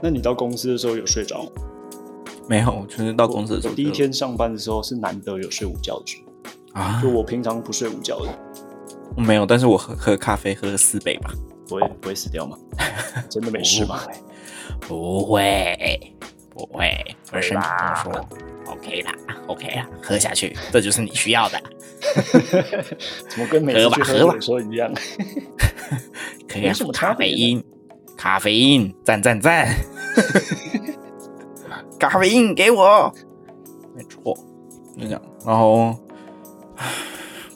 [0.00, 1.46] 那你到公司的时候有睡着？
[2.48, 3.74] 没有，就是到公司的时候。
[3.74, 6.24] 第一天上班的时候是难得有睡午觉的
[6.72, 8.28] 啊，就我平常不睡午觉的。
[9.16, 11.30] 没有，但是我喝喝咖啡喝了四杯吧。
[11.70, 12.58] 不会不会死掉吗？
[13.30, 14.00] 真的没事吗？
[14.80, 16.12] 不会
[16.50, 16.90] 不会，
[17.32, 17.66] 我身体
[18.02, 18.28] 说
[18.66, 19.14] OK 啦
[19.46, 21.62] OK 啦，喝下去，这就是你需要的。
[23.28, 24.92] 怎么跟每次去喝水说一样？
[26.48, 27.62] 可以啊，咖啡因，
[28.16, 29.72] 咖啡因，赞赞赞。
[31.98, 33.14] 咖啡因给我，
[33.94, 34.34] 没错，
[34.98, 35.22] 就这样。
[35.46, 35.94] 然后，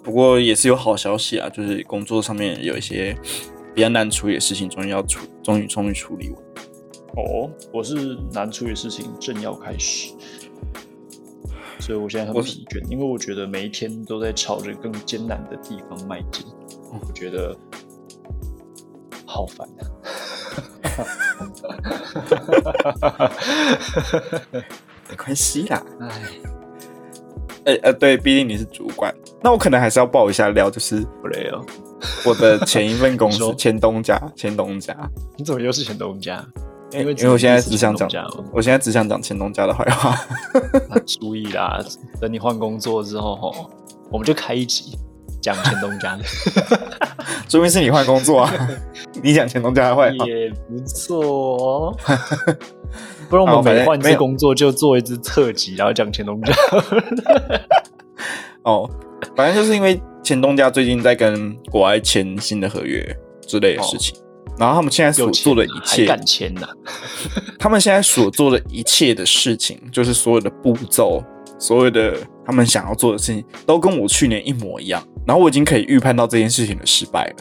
[0.02, 3.16] 不过也是有好消息啊，就是工作上面有一些
[3.74, 6.40] 比较难处理的事情，终于要处，终于终于处理完。
[7.16, 10.12] 哦，我是难处理的事情正要开始，
[11.80, 16.46] 所以我现在很疲倦，因为我觉得每一天都在朝着更艰难的地方迈进，
[16.90, 17.56] 我觉得
[19.26, 19.82] 好烦啊。
[25.10, 25.82] 没关系啦，
[27.64, 31.66] 哎，呃呃，对，毕竟你是主管，那我可能还是要爆一下料，就是不累哦。
[32.24, 34.96] 我的前一份公司，前东家，前东家，
[35.36, 36.44] 你怎么又是前东家？
[36.92, 38.08] 因为因为我现在只想讲，
[38.52, 40.16] 我现在只想讲前东家的坏话。
[41.06, 41.80] 注意啦，
[42.20, 43.70] 等你换工作之后，吼，
[44.10, 44.96] 我们就开一集。
[45.40, 46.24] 讲前东家的，
[47.50, 48.68] 说明是你换工作啊！
[49.22, 51.20] 你讲前东家的坏话也不错
[51.58, 51.96] 哦，
[53.28, 56.54] 不然我们每换一次工作就做一支特辑，然后讲前东家。
[58.64, 58.90] 哦，
[59.36, 63.04] 反正就是因为前东家最近在跟国外签新的合约
[63.46, 64.16] 之类的事情，
[64.58, 66.68] 然后他们现在所做的一切敢签呐？
[67.58, 71.22] 他们现在所做的一切的事情，就是所有的步骤。
[71.56, 77.36] 所有的他们想要做的事情都跟我去年一模一样，然后我已经可以预判到这件事情的失败了。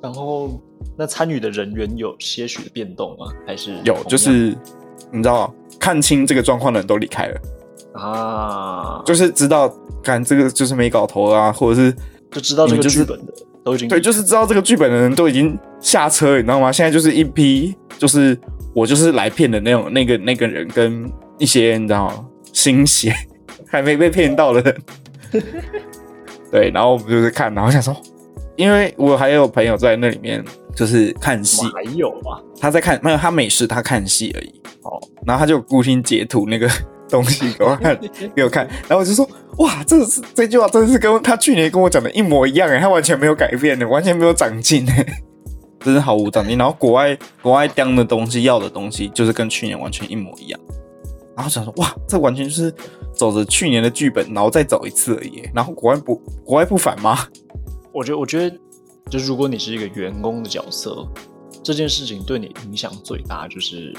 [0.00, 0.58] 然后，
[0.96, 3.26] 那参与的人员有些许的变动吗？
[3.46, 3.96] 还是有？
[4.04, 4.56] 就是
[5.12, 7.40] 你知道，看清这个状况的人都离开了
[7.98, 11.92] 啊，就是知道，看这个就是没搞头啊，或者是
[12.30, 13.32] 就知道这个剧本的
[13.64, 16.70] 都已经对，就是知道这个剧本的人都已经下车，你知道吗？
[16.70, 18.38] 现在就是一批，就是
[18.74, 23.14] 我就是来骗的那种那个那个人跟一些你知道新血。
[23.70, 24.74] 还没被骗到的，
[26.50, 27.94] 对，然后我们就是看，然后想说，
[28.56, 30.42] 因为我还有朋友在那里面
[30.74, 34.62] 就是看戏，还有啊，他在看没有他没事，他看戏而已。
[34.84, 36.66] 哦，然后他就孤心截图那个
[37.08, 37.98] 东西给我看，
[38.34, 45.06] 给我看，然后我就说哇，这是这句话真的是跟他去年跟我讲的一模一样哎，他完全没有改变的，完全没有长进哎，
[45.80, 46.56] 真是毫无长进。
[46.56, 50.60] 然后国外国外叼的东西要的东西就是跟去年完全一模一样，
[51.34, 52.72] 然后想说哇，这完全就是
[53.14, 55.48] 走着去年的剧本，然后再走一次而已。
[55.54, 57.26] 然后国外不国外不反吗？
[57.92, 58.56] 我觉得我觉得，
[59.10, 61.06] 就是如果你是一个员工的角色，
[61.64, 63.92] 这件事情对你影响最大就是。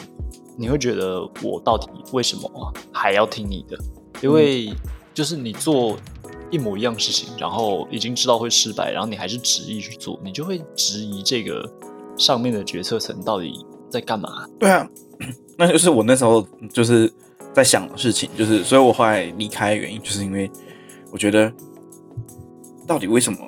[0.59, 3.79] 你会觉得我到底为什么还要听你的？
[4.21, 4.73] 因为
[5.13, 5.97] 就是你做
[6.51, 11.65] 一模一样事情，然后已经知道会失败，然后你还是执意去做，你就会质疑这个
[12.17, 14.45] 上面的决策层到底在干嘛？
[14.59, 14.85] 对啊，
[15.57, 17.09] 那就是我那时候就是
[17.53, 20.51] 在想的事情，就是所以我后来离开的原因，就是因为
[21.09, 21.49] 我觉得
[22.85, 23.39] 到底为什么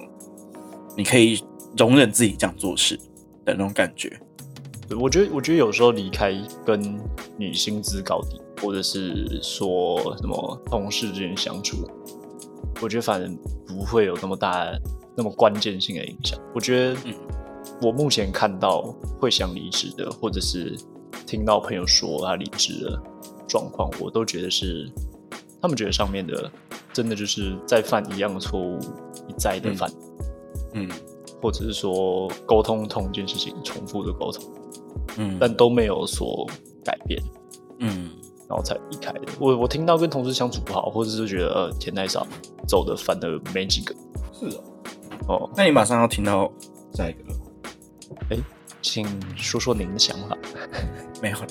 [0.96, 1.44] 你可以
[1.78, 2.98] 容忍自己这样做事
[3.44, 4.18] 的那种感觉。
[5.00, 6.34] 我觉得，我觉得有时候离开
[6.66, 7.00] 跟
[7.38, 11.88] 你薪资高低，或者是说什么同事之间相处，
[12.82, 14.72] 我觉得反正不会有那么大、
[15.16, 16.40] 那么关键性的影响。
[16.54, 17.00] 我觉得，
[17.82, 18.82] 我目前看到
[19.20, 20.76] 会想离职的，或者是
[21.26, 23.02] 听到朋友说他离职的
[23.48, 24.92] 状况，我都觉得是
[25.62, 26.52] 他们觉得上面的
[26.92, 28.80] 真的就是在犯一样的错误，
[29.28, 29.92] 一再的犯，
[30.74, 30.90] 嗯，
[31.42, 34.44] 或者是说沟通同一件事情，重复的沟通。
[35.18, 36.48] 嗯，但都没有所
[36.84, 37.22] 改变，
[37.80, 38.10] 嗯，
[38.48, 39.22] 然后才离开的。
[39.40, 42.26] 我我听到跟同事相处不好，或者是觉得呃钱太少，
[42.68, 43.96] 走的反而没几个。
[44.34, 44.46] 是
[45.28, 46.52] 哦，哦，那你马上要听到
[46.94, 47.40] 下一个了。
[48.30, 48.38] 哎，
[48.82, 50.38] 请说说您的想法。
[51.22, 51.48] 没有了。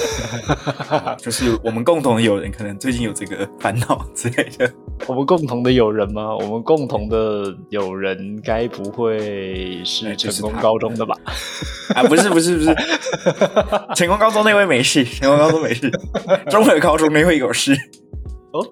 [1.18, 4.70] 就是我们共同的友人，可能最近有这个烦恼之类的。
[5.06, 6.34] 我们共同的友人吗？
[6.36, 11.14] 我们共同的友人，该不会是成功高中的吧？
[11.94, 12.74] 啊，不是，不是，不是，
[13.96, 15.90] 成功高中那位没事，成功高中没事，
[16.50, 17.76] 中和高中那位有事。
[18.52, 18.66] 哦，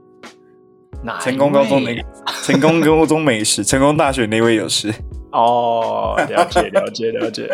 [1.02, 1.18] 哪？
[1.20, 2.02] 成功高中那个？
[2.42, 4.92] 成功高中没事，成功大学那位有事。
[5.30, 7.48] 哦，了解了解了解。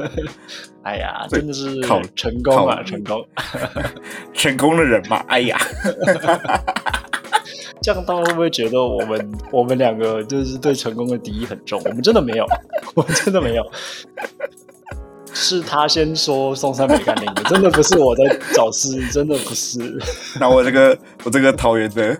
[0.84, 3.26] 哎呀，真的是考成功啊，成功，
[4.34, 5.24] 成功的人嘛。
[5.28, 5.58] 哎呀，
[7.80, 11.80] 这样大家会不会觉得我们我们两个就是对成功的敌意很重？
[11.84, 12.46] 我们真的没有，
[12.94, 13.64] 我们真的没有。
[15.36, 19.98] 是他先说松山美干林的，真的不是我在找事，真的不是。
[20.38, 22.16] 那我这个我这个桃园的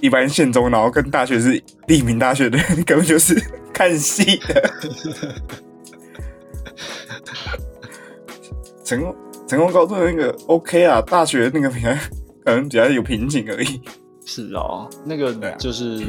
[0.00, 3.40] 一般县中，然后跟大学是第一名大学的，根本就是。
[3.76, 4.70] 看戏的，
[8.82, 9.14] 成功
[9.46, 11.90] 成功高中的那个 OK 啊，大学那个比较
[12.42, 13.82] 可能比较有瓶颈而已。
[14.24, 16.02] 是哦，那个就是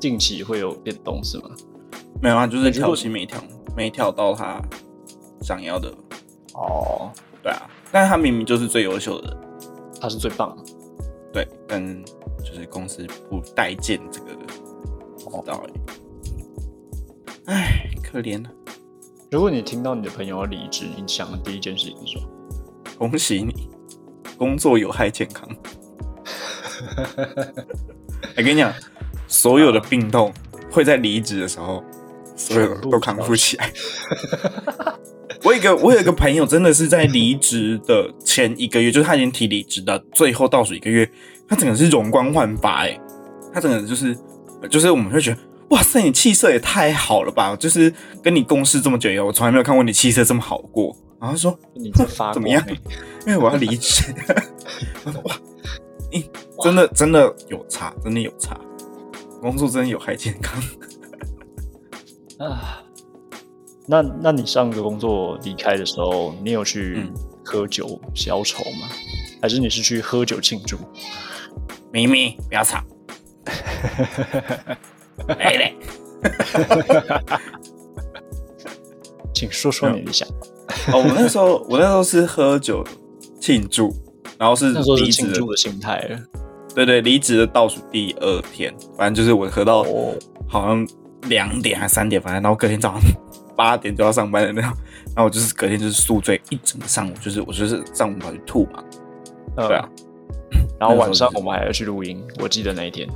[0.00, 1.50] 近期会有变动是吗？
[2.22, 3.38] 没有啊，就是跳起每跳
[3.76, 4.62] 没跳到他
[5.42, 5.92] 想要的。
[6.54, 9.36] 哦，对啊，但是他明明就是最优秀的，
[10.00, 10.62] 他是最棒的。
[11.34, 12.02] 对，但
[12.38, 14.28] 就是公司不待见这个
[15.18, 15.74] 知道理。
[15.88, 16.03] 唉，
[18.14, 18.50] 可怜了。
[19.28, 22.28] 如果你听到你的朋友要离职，你想的第一件事情是什么？
[22.96, 23.68] 恭喜你，
[24.38, 25.48] 工作有害健康。
[28.36, 28.72] 我 跟你讲，
[29.26, 30.32] 所有的病痛
[30.70, 31.82] 会在离职的时候，
[32.36, 33.72] 所有都康复起来。
[35.42, 41.10] 我有一个，我有一个朋友，真的是在离职的前一个月，就是他已经提离职的最后倒数一个月，
[41.48, 42.96] 他整个是容光焕发，哎，
[43.52, 44.16] 他整个就是，
[44.70, 45.38] 就是我们会觉得。
[45.74, 47.56] 哇塞，你气色也太好了吧！
[47.56, 50.96] 就是跟你共事这么久以后，我从来没有看过你气色这么好过。
[51.20, 52.64] 然后说你在发怎么样？
[53.26, 54.14] 因为我要离职。
[55.24, 55.36] 哇，
[56.12, 56.30] 你
[56.62, 58.56] 真的真的有差，真的有差。
[59.40, 60.62] 工作真的有害健康
[62.38, 62.80] 啊！
[63.88, 67.10] 那那你上个工作离开的时候，你有去
[67.44, 68.88] 喝酒消愁吗？
[69.42, 70.78] 还是你是去喝酒庆祝？
[71.90, 72.80] 咪咪，不要吵。
[75.38, 75.76] 哎嘞，
[79.34, 80.34] 请说说你的想法。
[80.92, 82.84] 哦，我那时候， 我那时候是喝酒
[83.40, 83.94] 庆祝，
[84.38, 86.18] 然后是离职的心态。
[86.74, 89.84] 对对，离职的倒数第二天，反正就是我喝到
[90.48, 90.86] 好像
[91.28, 93.00] 两点还三点，反正然后隔天早上
[93.54, 94.70] 八点就要上班的那种。
[95.14, 98.82] 然后我就是隔天就是宿醉一整个上午，就是我就是上午跑去吐嘛。
[99.56, 99.88] 对啊，
[100.80, 103.08] 然后晚上我们还要去录音，我记得那一天。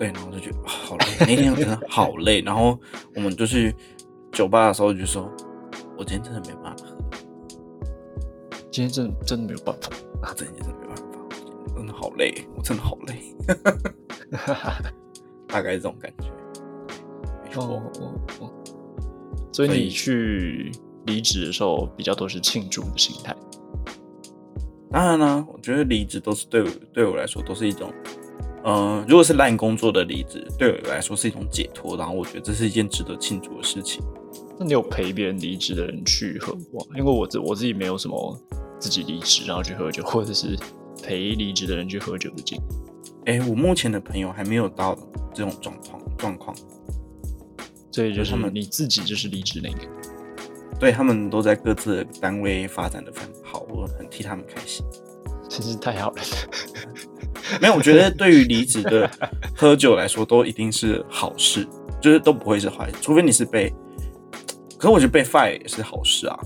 [0.00, 2.40] 对，然后我就觉得好累，那天真的好累。
[2.40, 2.80] 然后
[3.14, 3.76] 我们就去
[4.32, 5.30] 酒吧的时候就说
[5.98, 6.96] ：“我今天真的没办法喝，
[8.72, 9.90] 今天真的真的没有办法，
[10.22, 11.04] 啊，真的真的没办法，
[11.76, 13.36] 真的好累，我真的好累。
[15.46, 16.30] ”大概这种感觉，
[17.44, 18.50] 没哦哦哦，
[19.52, 20.72] 所以所以你去
[21.04, 23.36] 离职的时候比较多是庆祝的心态。
[24.90, 27.92] 当然呢，我觉得离职都是对我对我来说都是一种，
[28.62, 34.02] 呃，如果是烂工作的离职，对我来说是一种解脱，然后我觉得这是一件值得庆祝的事情。
[34.58, 36.86] 那你有陪别人离职的人去喝过？
[36.94, 38.38] 因为我自我自己没有什么
[38.78, 40.58] 自己离职然后去喝酒，或者是
[41.02, 43.32] 陪离职的人去喝酒的经历。
[43.32, 44.94] 哎，我目前的朋友还没有到
[45.32, 46.54] 这种状况状况，
[47.90, 49.78] 所以就是他们你自己就是离职那个。
[50.78, 54.84] 对他们都在各自的单位发展的非常好，我很替他们开心。
[55.50, 56.22] 真是太好了。
[57.60, 59.10] 没有，我觉得对于离职的
[59.56, 61.66] 喝酒来说，都一定是好事，
[62.00, 63.72] 就是都不会是坏事，除非你是被。
[64.78, 66.38] 可是我觉得被 fire 也是好事啊。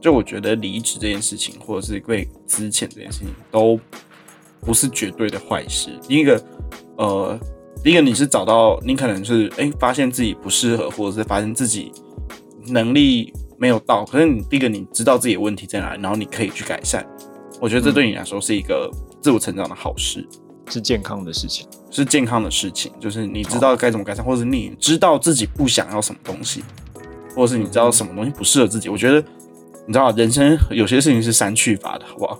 [0.00, 3.78] 就我觉得离职这件事情，或者是被资遣这件事情，都
[4.60, 5.90] 不是绝对的坏事。
[6.06, 6.44] 第一个，
[6.98, 7.38] 呃，
[7.82, 11.92] 第一个你是找到你可能是哎、发现自己不适合，或者是发现自己
[12.66, 17.06] 能力没有到，可是你第一个你知道自己的问题在哪里，然后你可以去改善。
[17.62, 18.90] 我觉得这对你来说是一个
[19.20, 20.26] 自我成长的好事。
[20.68, 21.64] 是健康的事情。
[21.92, 26.64] 是健康的事情，就是你知道该怎么改善，或者你知道自己不想要什么东西，
[27.36, 28.88] 或者是你知道什么东西不适合自己。
[28.88, 29.20] 我觉得
[29.86, 32.36] 你知道，人生有些事情是删去法的，好不好？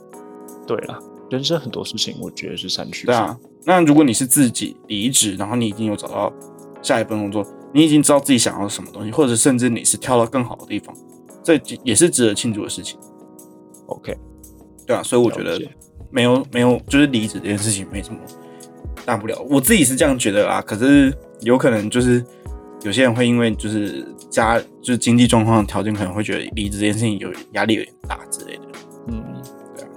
[0.66, 0.98] 对了，
[1.30, 3.06] 人生很多事情，我觉得是删去。
[3.06, 6.32] 对啊，，那如果你是自己离职，然后你已经有找到
[6.82, 10.92] 下一份工作，你已经知道自己想要什么东西，或者甚至你是跳到更好的地方，
[11.44, 12.98] 这也是值得庆祝的事情。
[13.86, 14.16] OK，
[14.86, 15.60] 对啊，所以我觉得
[16.10, 18.18] 没有没有，就是离职这件事情没什么
[19.04, 19.38] 大不了。
[19.48, 22.24] 我自己是这样觉得啦，可是有可能就是
[22.82, 28.62] 有些人会因为就是家就是经济状况的条件，可能会觉得离职这件事情有压力有点大之类的。
[29.08, 29.42] 嗯，
[29.74, 29.88] 对啊，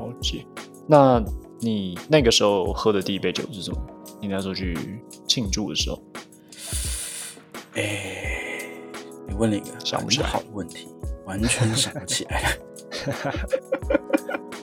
[0.00, 0.44] 了解。
[0.86, 1.22] 那
[1.60, 3.78] 你那个时候喝的第一杯酒是什么？
[4.20, 4.76] 你那时候去
[5.26, 6.02] 庆祝的时候，
[7.74, 8.70] 哎、
[9.28, 10.88] 你问了一个想不起来好的问题，
[11.26, 12.48] 完全想不起来了，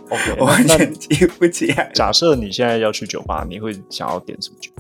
[0.10, 1.92] OK，我完全记不起来。
[1.94, 4.72] 假设你现在要去酒吧，你会想要点什么酒？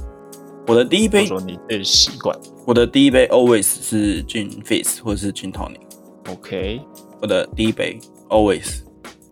[0.67, 5.81] 我的第一杯，说你的习惯我的第一杯 always 是 gin fizz 或者是 gin tonic。
[6.29, 6.81] ？OK，
[7.21, 8.81] 我的第一杯 always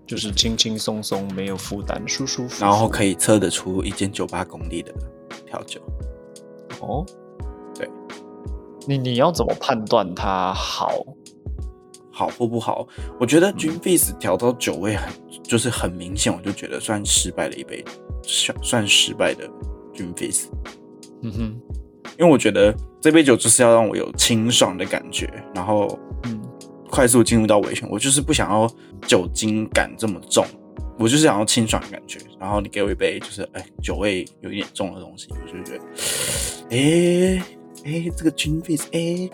[0.05, 2.65] 就是轻轻松松，没有负担，舒舒服服。
[2.65, 4.93] 然后可以测得出一间酒吧功力的
[5.45, 5.79] 调酒。
[6.81, 7.05] 哦，
[7.75, 7.89] 对，
[8.87, 11.01] 你你要怎么判断它好？
[12.21, 12.87] 好或不好，
[13.19, 15.11] 我觉得 Gin Fizz 调到酒味很，
[15.41, 17.83] 就是很明显，我就觉得算失败了一杯，
[18.21, 19.49] 算算失败的
[19.95, 20.45] Gin Fizz。
[21.23, 21.41] 嗯哼，
[22.19, 26.39] 因为我觉得这杯酒就是要让我有清爽的感觉，然后嗯，
[26.91, 27.87] 快速进入到尾醺。
[27.89, 28.71] 我就是不想要
[29.07, 30.45] 酒精感这么重，
[30.99, 32.19] 我就是想要清爽的感觉。
[32.39, 35.83] 然后你给我一杯就是哎酒味有一点重的东西，我就觉得，
[36.69, 37.43] 哎
[37.85, 39.29] 哎这个 Gin Fizz，哎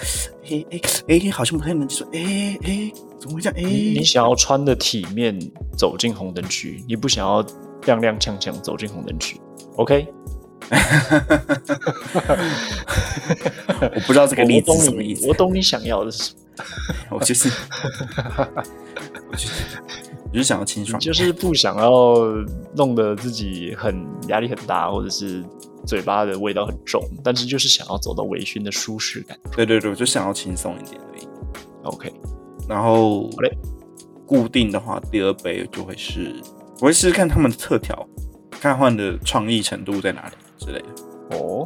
[0.49, 0.79] 哎哎
[1.09, 3.59] 哎好像不太能接受，哎哎怎么会这样？
[3.59, 5.37] 哎你你想要穿的体面
[5.77, 9.39] 走进红灯区，你不想要踉踉跄跄走进红灯区。
[9.75, 10.07] OK，
[13.79, 16.39] 我不知道这个例子什么意思你，我，懂你想要的是什么。
[17.11, 17.47] 我就是
[19.29, 19.63] 我就是
[20.29, 22.15] 我就是想要清爽，就是不想要
[22.75, 25.43] 弄得自己很压力很大，或者是
[25.85, 29.37] 嘴巴的味道很重，但是就是想要走到微醺的舒适感。
[29.51, 31.27] 对对对，我就想要轻松一点而已。
[31.83, 32.13] OK，
[32.67, 33.57] 然后好嘞。
[34.29, 36.35] 固定的话，第二杯就会是
[36.81, 38.05] 我会试试看他们的特调，
[38.51, 41.65] 看他们的创意程度在哪里之类的，哦，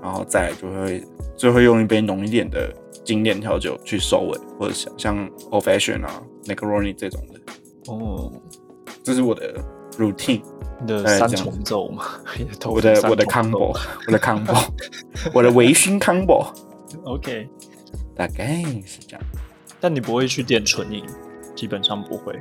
[0.00, 1.04] 然后再来就会
[1.36, 2.72] 最后用一杯浓一点的
[3.04, 7.35] 经典调酒去收尾，或者像像 Old Fashion 啊、nicaroni 这种的，
[7.88, 8.32] 哦，
[9.02, 9.54] 这是我的
[9.98, 10.42] routine，
[10.80, 12.04] 你的三重奏嘛，
[12.66, 13.76] 我的我的 combo，
[14.06, 14.68] 我的 combo，
[15.32, 17.48] 我的微醺 combo，OK，
[18.14, 19.24] 大概是这样。
[19.80, 21.04] 但你不会去点纯饮，
[21.54, 22.34] 基本上不会。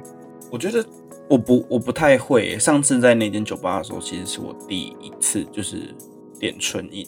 [0.51, 0.83] 我觉得
[1.29, 2.57] 我不我不太会。
[2.57, 5.93] 上次在那间酒吧的时候，其实是我第一次就是
[6.39, 7.05] 点纯饮，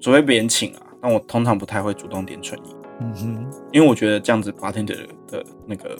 [0.00, 5.98] 除非别人请啊，但我通常不太会主动点纯饮，嗯哼，因为我觉得这样子 bartender 的那个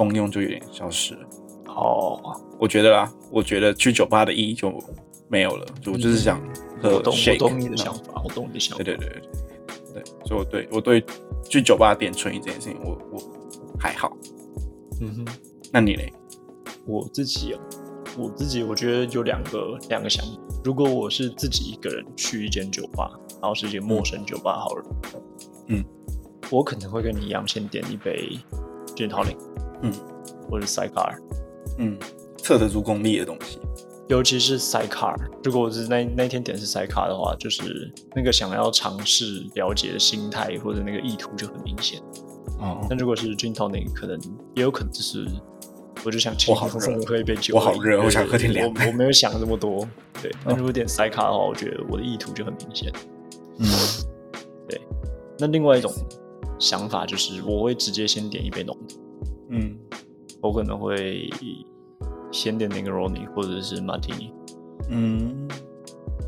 [0.00, 1.20] 功用就有点消失了。
[1.66, 2.18] 哦，
[2.58, 4.72] 我觉得啦，我觉得去酒吧的意义就
[5.28, 6.40] 没有了，就我就是想
[6.82, 8.82] 喝我懂，我 shake，懂你的想法，我懂你的想法。
[8.82, 9.20] 对对对
[9.94, 11.04] 对对，所以我对我对
[11.50, 13.20] 去酒吧点纯饮这件事情，我我
[13.78, 14.16] 还好。
[15.02, 15.26] 嗯哼。
[15.70, 16.10] 那你嘞？
[16.86, 17.60] 我自己啊，
[18.16, 20.32] 我自己我觉得有两个两个想法。
[20.64, 24.84] 如果我是自己一个人去一间酒吧，然后是一间陌生酒吧好了，
[25.68, 25.84] 嗯，
[26.50, 28.38] 我可能会跟你一样，先点一杯
[28.96, 29.36] gin tonic，
[29.82, 29.92] 嗯，
[30.50, 31.18] 或者 g a r
[31.78, 31.98] 嗯，
[32.38, 33.58] 测得出功力的东西。
[34.08, 35.14] 尤其是塞卡，
[35.44, 42.00] 如果我是那那天点是塞卡的话，就是那个想要尝试了解的心态或者那个意图就很明显。
[42.58, 44.18] 哦，那如果是 gin tonic，可能
[44.56, 45.24] 也有可能就是，
[46.04, 49.88] 我就想我好热喝一杯酒，我好热我想喝点凉我我没有想这么多。
[50.20, 52.92] 对，那嗯如果点塞卡的话，我觉得我的意图就很明显。
[53.58, 53.68] 嗯
[54.68, 54.80] 对
[55.38, 55.92] 那另外一种
[56.58, 58.94] 想法就是，我会直接先点一杯浓的，
[59.50, 59.76] 嗯。
[60.40, 61.28] 我可能会
[62.32, 64.32] 先点 Negroni 或者是 Martini。
[64.88, 65.48] 嗯。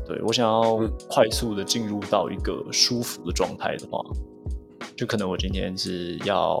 [0.05, 0.91] 对我想要嗯。
[1.09, 4.03] 快速的进入到一个舒服的状态的话，
[4.95, 6.59] 就可能我今天是要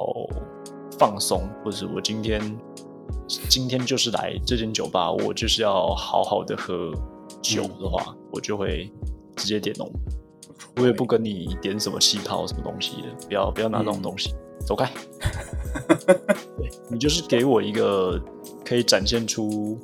[0.97, 2.41] 放松，或者是我今天
[3.27, 6.91] 今天就是来这间酒吧，我就是要好好的喝
[7.41, 8.91] 酒的话，我就会
[9.35, 9.91] 直接点浓。
[10.77, 14.33] 我也不跟你点什么气泡什么东西的，不要不要拿那种东西，
[14.65, 14.89] 走开。
[16.57, 18.21] 对你就是给我一个
[18.63, 19.77] 可以展现出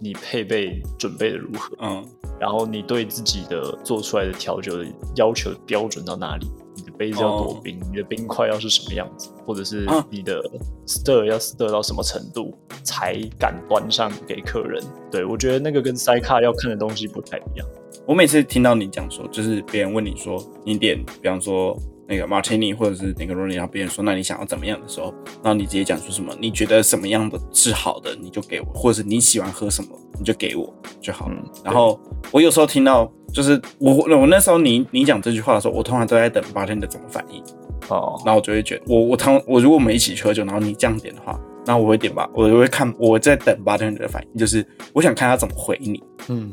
[0.00, 2.04] 你配备准备的如何，嗯
[2.40, 6.46] 然后你对自己的做出来的调酒的要求标准到哪里？
[6.76, 10.42] 你的杯子要多冰，你的冰块要是什么样子，或者是啊你的
[10.86, 12.52] stir 要 stir 到什么程度
[12.82, 14.82] 才敢端上给客人？
[15.10, 17.66] 对我觉得那个跟塞卡要看的东西不太一样。
[18.06, 21.78] 我每次听到你讲说，就是别人问你说你点，比方说
[22.08, 24.80] 那个 Martini 或者是那个 Roni，然后别人说那你想要怎么样？
[24.80, 29.88] 的时候，然后你直接讲出什么，你觉得什么样的是好的，你就给我，或者是你喜欢喝什么，
[30.18, 31.34] 你就给我就好了。
[31.36, 31.98] 嗯然后
[32.30, 37.42] 我有时候听到，就是我我那时候你你讲这句话的时候，我通常都在等 bartender 怎么反应，
[37.88, 46.02] 哦，然后我就会觉得，我我常我如果我们一起去喝酒，然后你这样点的话，那我会点吧，我就会看我在等 bartender 的反应，就是我想看他怎么回你。
[46.28, 46.52] 嗯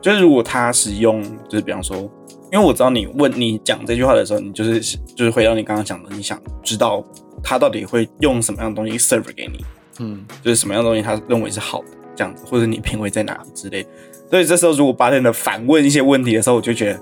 [0.00, 1.96] 就是如果他使用，就是比方说，
[2.52, 4.80] 因为我知道你问你讲这句话的时候，你就是
[5.14, 7.04] 就是回到你刚刚讲的，你想知道
[7.42, 9.64] 他到底会用什么样的东西 serve 给你，
[9.98, 13.88] 嗯，就是什么样的东西他认为是好的这样子，或者你品味在哪里之类的。
[14.30, 17.00] 所以这时候如果八天的反问一些问题的时候，我就觉得，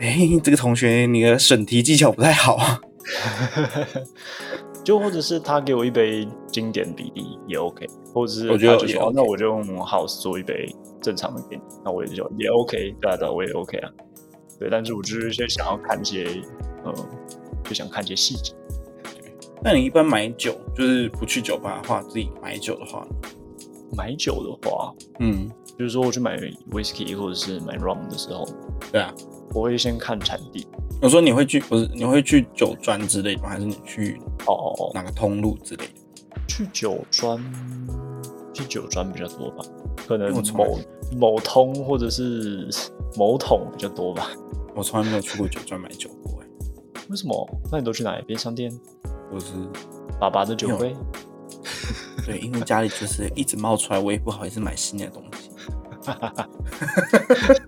[0.00, 2.80] 哎、这个同学你的审题技巧不太好啊。
[4.84, 13.90] 就或者是他给我一杯经典比例也 OK，或者是我觉得 OK 那我就用 House 做一杯正常的给你，那我也就也 OK，对啊对啊，我也 OK 啊。
[14.58, 16.24] 对，但是我就是先想要看一些，
[16.84, 16.94] 呃，
[17.64, 18.54] 就想看一些细节。
[19.62, 23.06] 那你一般买酒，就是不去酒吧的话，自己买酒的话，
[23.96, 26.36] 买酒的话，嗯，比如说我去买
[26.70, 28.48] whisky 或者是买 rum 的时候，
[28.90, 29.12] 对啊。
[29.54, 30.66] 我会先看产地。
[31.02, 33.50] 我说你会去，不是你会去酒庄之类的吗？
[33.50, 35.92] 还是你去哦哦哦，哪个通路之类的？
[36.48, 37.38] 去酒庄，
[38.52, 39.64] 去酒庄比较多吧，
[40.06, 40.78] 可能某
[41.16, 42.68] 某通或者是
[43.16, 44.30] 某桶比较多吧。
[44.74, 46.46] 我从来没有去过酒庄买酒过、欸，
[47.10, 47.48] 为什么？
[47.70, 48.24] 那你都去哪里？
[48.24, 48.72] 便商店、
[49.30, 49.52] 我是
[50.18, 50.96] 爸爸的酒杯？
[52.24, 55.50] 对，因为家里就是一直冒出来，我也不好意思买新的东西。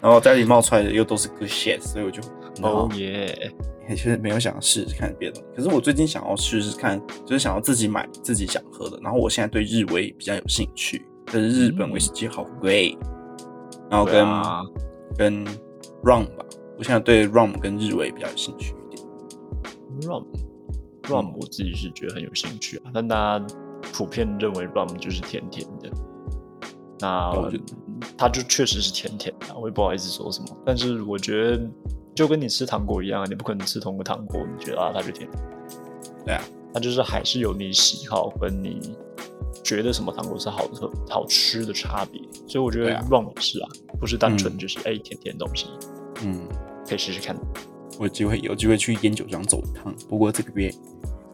[0.00, 2.20] 然后家里冒出来的又都是 good shit，所以我就
[2.62, 3.52] 哦哦，耶！
[3.88, 5.42] 也就是没有想要试试看别的。
[5.54, 8.98] 可是我最近想要试试看，就是想要自己买自己想喝的。
[9.02, 12.96] 然后我现在对日威比较有兴趣，可是日本威士忌好贵，
[13.90, 14.24] 然后跟、
[15.18, 15.44] 跟
[16.04, 16.44] rum 吧，
[16.78, 19.08] 我现在对 rum 跟日威比较有兴趣一点。
[20.02, 20.24] rum
[21.02, 23.46] rum 我自己是觉得很有兴趣啊，但大家
[23.92, 25.90] 普遍认为 rum 就是甜甜的，
[27.00, 27.58] 那我觉
[28.16, 30.46] 它就确实是甜甜的啊，我也不好意思说什么。
[30.64, 31.68] 但是我觉得
[32.14, 35.28] 就跟你吃糖果一样，你不可能吃同个糖果，你觉得啊它就甜。
[35.30, 35.40] 甜，
[36.26, 36.42] 对啊，
[36.74, 38.96] 它就是还是有你喜好跟你
[39.64, 42.20] 觉得什么糖果是好的好吃的差别。
[42.46, 43.04] 所以我觉得对啊。
[43.10, 44.58] rum 也是啊，不是单纯嗯。
[44.58, 45.68] 就是哎、甜甜的东西，
[46.24, 46.46] 嗯，
[46.86, 47.36] 可以试试看。
[47.98, 50.72] 我有机会有机会去烟酒庄走一趟，不过这个月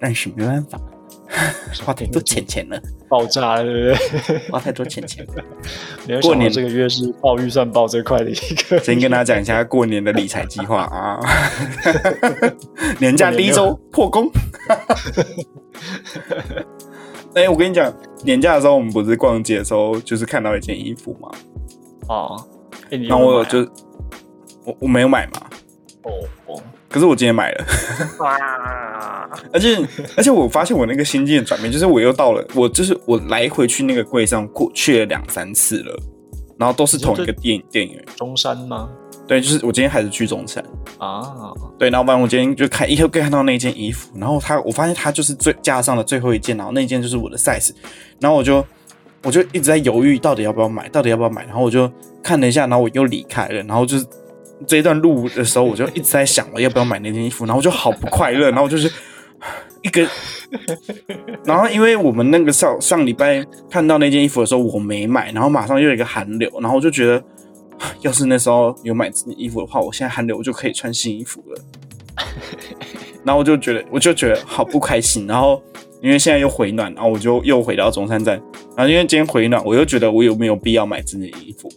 [0.01, 0.81] 但是没办法，
[1.85, 4.39] 花太多钱钱了，爆炸了，对不对？
[4.51, 5.45] 花太多钱钱了。
[6.07, 8.79] 没过年这个月是报预算报最快的一个。
[8.81, 11.21] 先跟大家讲一下过年的理财计划啊，
[12.99, 14.31] 年假第一周破功。
[17.35, 17.93] 哎、我跟你讲，
[18.25, 21.31] 年假的时候我们不是逛街的时候，就是看到一件衣服嘛，
[22.09, 22.35] 啊，
[22.91, 23.71] 哎、你有然后没有买啊我就
[24.65, 25.43] 我我没有买嘛，
[26.05, 26.13] 哦
[26.47, 27.65] 哦可是我今天买了，
[28.19, 29.77] 啊，而且
[30.17, 36.01] 而且我发现我那个心境的转变，就是我又到了，我就是我来回去那个柜上过去了两三次了，
[36.57, 37.95] 然后都是同一个电电影。
[37.95, 38.89] 院，中山吗？
[39.27, 40.65] 对，就是我今天还是去中山，
[40.97, 47.73] 啊，对，然后不然我今天就看一会看到那件衣服，然后他我发现他就是最架上的最后一件，然后那件就是我的 size，
[48.19, 48.65] 然后我就
[49.25, 54.07] 我就一直在犹豫到底要不要买，到底要不要买，然后我就看了一下，然后我又离开了，然后就是
[54.67, 58.91] 这一段路的时候，我就一直在想我要不要买那件衣服，然后我就好不快乐， 然后我就是
[59.83, 60.07] 一个，
[61.45, 67.23] 然后因为我们那个上上礼拜看到那件衣服的时候，我没买，然后马上又有一个寒流，然后我就觉得，
[68.03, 71.63] 要是那时候有买这件衣服的话，我现在寒流我就可以穿新衣服了。
[73.25, 75.27] 然后我就觉得，我就觉得好不开心。
[75.27, 75.63] 然后
[76.03, 78.41] 因为现在又回暖，然后我就又回到中山站。
[78.77, 81.71] 然后因为今天回暖，我又觉得我有没有必要买这件衣服？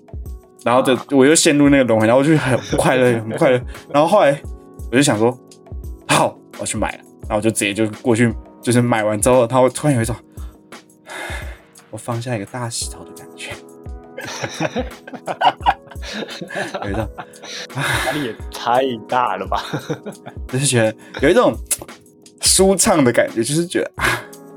[0.64, 3.62] 然后这我又陷入那个轮回，然后我就很不快乐， 很不快乐。
[3.92, 4.40] 然后后来
[4.92, 5.38] 我就想说，
[6.08, 7.04] 好，我去买了。
[7.24, 10.16] 然后我就直接就过去，就是买完之后，然后突然有一种，
[11.90, 13.52] 我放下一个大石头的感觉。
[16.84, 17.08] 有一种
[18.06, 19.64] 压力也太大了吧？
[20.48, 21.56] 就是觉得有一种
[22.42, 24.06] 舒畅的感觉，就是觉得啊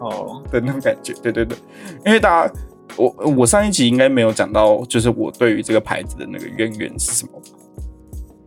[0.00, 1.12] 哦，的那种感觉。
[1.22, 1.57] 对对对，
[2.05, 2.52] 因为大家，
[2.97, 7.47] 我我上一集应该没有讲到，就是我对于这个牌子的那个渊源是什么吧？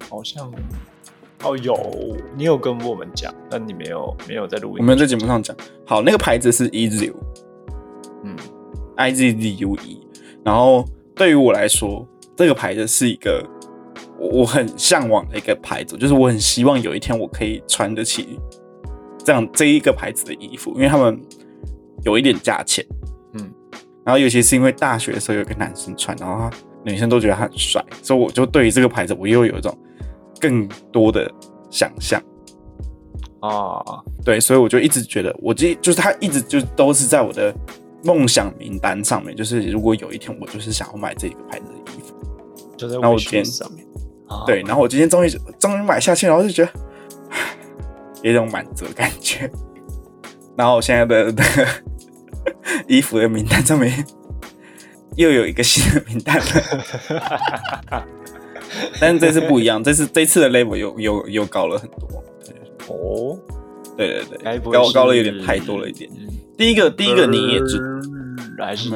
[0.09, 0.51] 好像
[1.43, 1.75] 哦有，
[2.35, 5.55] 你有跟我们讲，但你没有没有在录音，我没有在节目上讲。
[5.85, 7.13] 好，那个牌子是 Ezu，
[8.23, 8.35] 嗯
[8.95, 10.07] ，I Z Z U E。
[10.43, 13.45] 然后对于我来说，这个牌子是一个
[14.17, 18.39] 我我很向往的一个牌子，就是我很希望有一天我可以穿得起
[19.23, 21.21] 这样这一个牌子的衣服，因为他们
[22.03, 23.06] 有一点价钱，嗯，
[24.07, 29.77] 然后尤其是因为大学的时候有个男生穿，然后他女生都觉得他很帅，所以我就对于这个牌子我又有一种
[30.39, 31.29] 更多的
[31.69, 32.17] 想象。
[33.41, 33.83] 啊，
[34.23, 37.53] 对，所以我就一直觉得，我这就是他一直就都是在我的
[38.05, 39.35] 梦想名单上面。
[39.35, 42.15] 就是如果有一天我就是想要买这个牌子的衣服，
[42.77, 43.85] 就在然后我天上面，
[44.29, 45.29] 啊对，然后我今天终于
[45.59, 46.71] 终于买下去，然后就觉得
[48.23, 49.51] 有一种满足的感觉。
[50.55, 51.67] 然后我现在的那个
[52.87, 54.05] 衣服的名单上面
[55.15, 56.43] 又有一个新的名单了，
[58.99, 62.23] 但是这次不一样，这次这次的 level 又又又高了很多。
[62.87, 63.37] 哦，
[63.97, 66.09] 对对对高高了有点太多了一点。
[66.13, 67.77] 嗯第一个第一个你也知，
[68.57, 68.89] 呃还是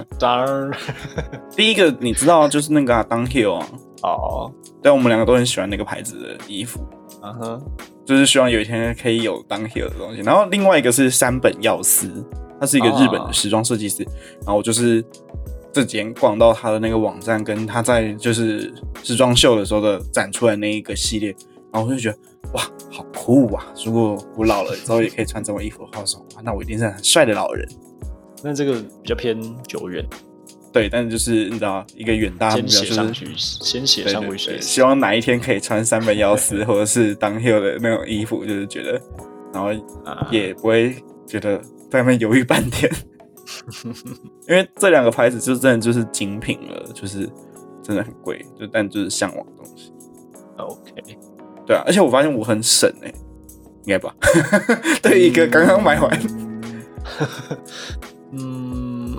[1.56, 3.68] 第一个你知道就是那个、啊、Downhill 啊，
[4.02, 4.52] 哦，
[4.82, 6.84] 但我们两个都很喜欢那个牌子的衣服，
[7.22, 7.62] 嗯哼，
[8.04, 10.24] 就是希望有一天可以有 Downhill 的东西。
[10.24, 12.10] 然后另外一个是山本耀司，
[12.62, 14.04] 他是一个日本的时装设计师。
[14.42, 15.04] 然后我就是
[15.74, 21.36] 这几天逛到他的那个网站，跟他在就是时装秀的时候的展出来那一个系列，
[21.74, 22.18] 然后我就觉得
[22.54, 23.66] 哇，好酷啊！
[23.86, 27.68] 如果我老了之后也可以穿这种衣服的话，说哇那我一定是很帅的老人。
[28.44, 30.04] 那这个比较偏久远，
[30.74, 32.94] 对，但是就是你知道，一个远大的目标就是
[33.38, 39.00] 先写上去，希望哪一天可以穿三本幺四或者是当 hill 的那种衣服，就是觉得，
[39.54, 39.70] 然后
[40.04, 40.96] 啊也不会
[41.28, 41.62] 觉得
[41.92, 42.90] 在那边犹豫半天，
[44.48, 47.30] 因为这两个牌子就真的就是精品了，就是
[47.84, 49.92] 真的很贵，就但就是向往的东西
[50.58, 51.18] ，OK，
[51.68, 53.14] 对啊，而且我发现我很省哎、
[53.84, 54.16] 应该吧？
[55.04, 56.20] 对一个刚刚买完，
[58.32, 59.18] 嗯，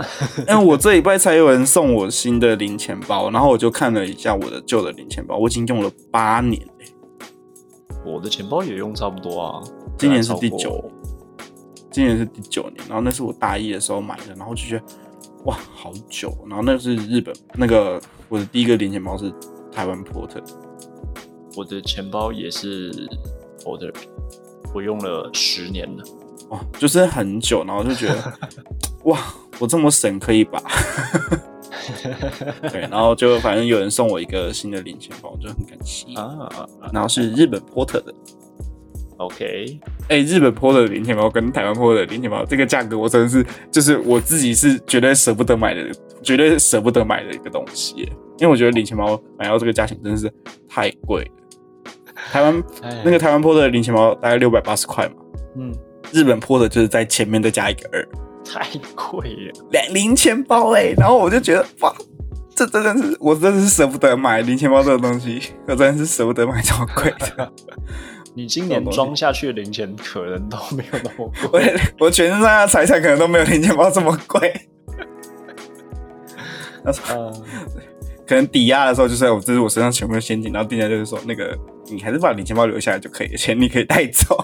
[0.49, 6.87] 因为我这礼拜才有人送我新的零钱包，然后我就看了一下我的旧的零钱包，我已经用了八年嘞、
[8.07, 9.63] 我的钱包也用差不多啊，
[9.99, 10.91] 今年是第九，
[11.93, 14.85] 今年是第九年，然后那是我大一的时候买的，然后就觉得
[15.45, 16.33] 哇，好久。
[16.49, 19.33] 然后那是日本那个我的第一个零钱包是
[19.71, 20.43] 台湾 Porter，
[21.57, 22.91] 我的钱包也是
[23.63, 23.95] Porter，
[24.75, 26.05] 我用了十年了。
[26.49, 28.33] 哇，就是很久，然后就觉得
[29.05, 29.19] 哇，
[29.59, 30.63] 我这么省可以吧？
[32.71, 36.15] 对，然后就反正有人送我一个新的零钱包，我就很感激。
[36.15, 36.49] 啊
[36.93, 38.15] 然后是日本 Porter 的，
[39.25, 45.91] ，OK，哎、日本 Porter 的零钱包跟台湾 Porter 的零钱包，这个价格我真的是，就是我自己是绝对舍不得买的，
[46.23, 48.11] 绝对舍不得买的一个东西。
[48.39, 50.33] 因为我觉得零钱包买到这个价钱真的是
[50.69, 51.31] 太贵了。
[52.15, 55.15] 台湾哎那个台湾 Porter 的零钱包大概六百八十块嘛，
[55.57, 55.73] 嗯，
[56.13, 58.09] 日本 Porter 就是在前面再加一个二，
[58.45, 61.95] 太贵了，两零钱包哎、然后我就觉得哇，
[62.55, 67.53] 这真的是我真的是舍不得买零钱包这个东西，我真的是舍不得买这么贵的。
[68.35, 71.75] 你今年装下去的零钱可能都没有那么我贵。
[71.99, 74.53] 我全身上下财产可能都没有零钱包这么贵。
[77.11, 77.33] 嗯，
[78.27, 81.57] 可能抵押的时候就是我这是我身上全部的现金，然后店家就是说那个
[81.87, 84.37] 你还是把零钱包留下来就可以了，钱你可以带走。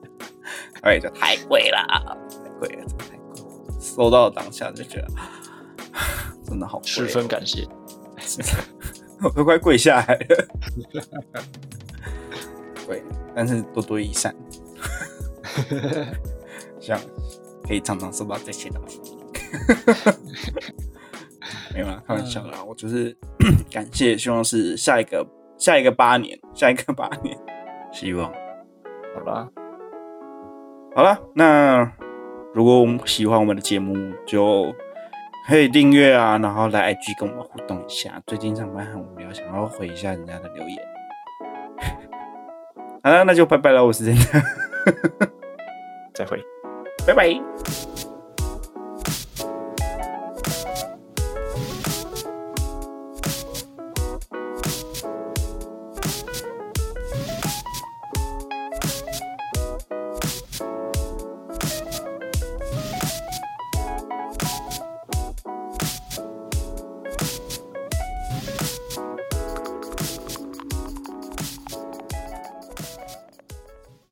[0.82, 1.78] 哎，这太贵了，
[2.30, 3.80] 太贵了，真的太贵了。
[3.80, 5.08] 收到当下就觉得
[6.46, 7.66] 真的好贵十哦，分感谢。
[9.22, 10.48] 我都快跪下来了。
[13.34, 14.34] 但是多多益善，
[15.42, 16.98] 好 像
[17.66, 19.00] 可以常常收到这些东西。
[21.74, 22.62] 没有啦，开玩笑啦。
[22.66, 23.16] 我就是
[23.70, 25.26] 感谢，希望是下一个、
[25.56, 27.38] 下一个八年、下一个八年。
[27.92, 28.30] 希望
[29.14, 29.48] 好啦，
[30.94, 31.18] 好啦。
[31.34, 31.90] 那
[32.54, 33.94] 如果我们喜欢我们的节目，
[34.26, 34.74] 就
[35.46, 38.20] 可以订阅啊，然后来 IG 跟我们互动一下。
[38.26, 40.78] 最近上班很无聊，想要回一下人家的留言。
[43.02, 43.84] 啊，那就拜拜了。
[43.84, 44.20] 我是这样，
[46.14, 46.42] 再会，
[47.06, 48.17] 拜拜。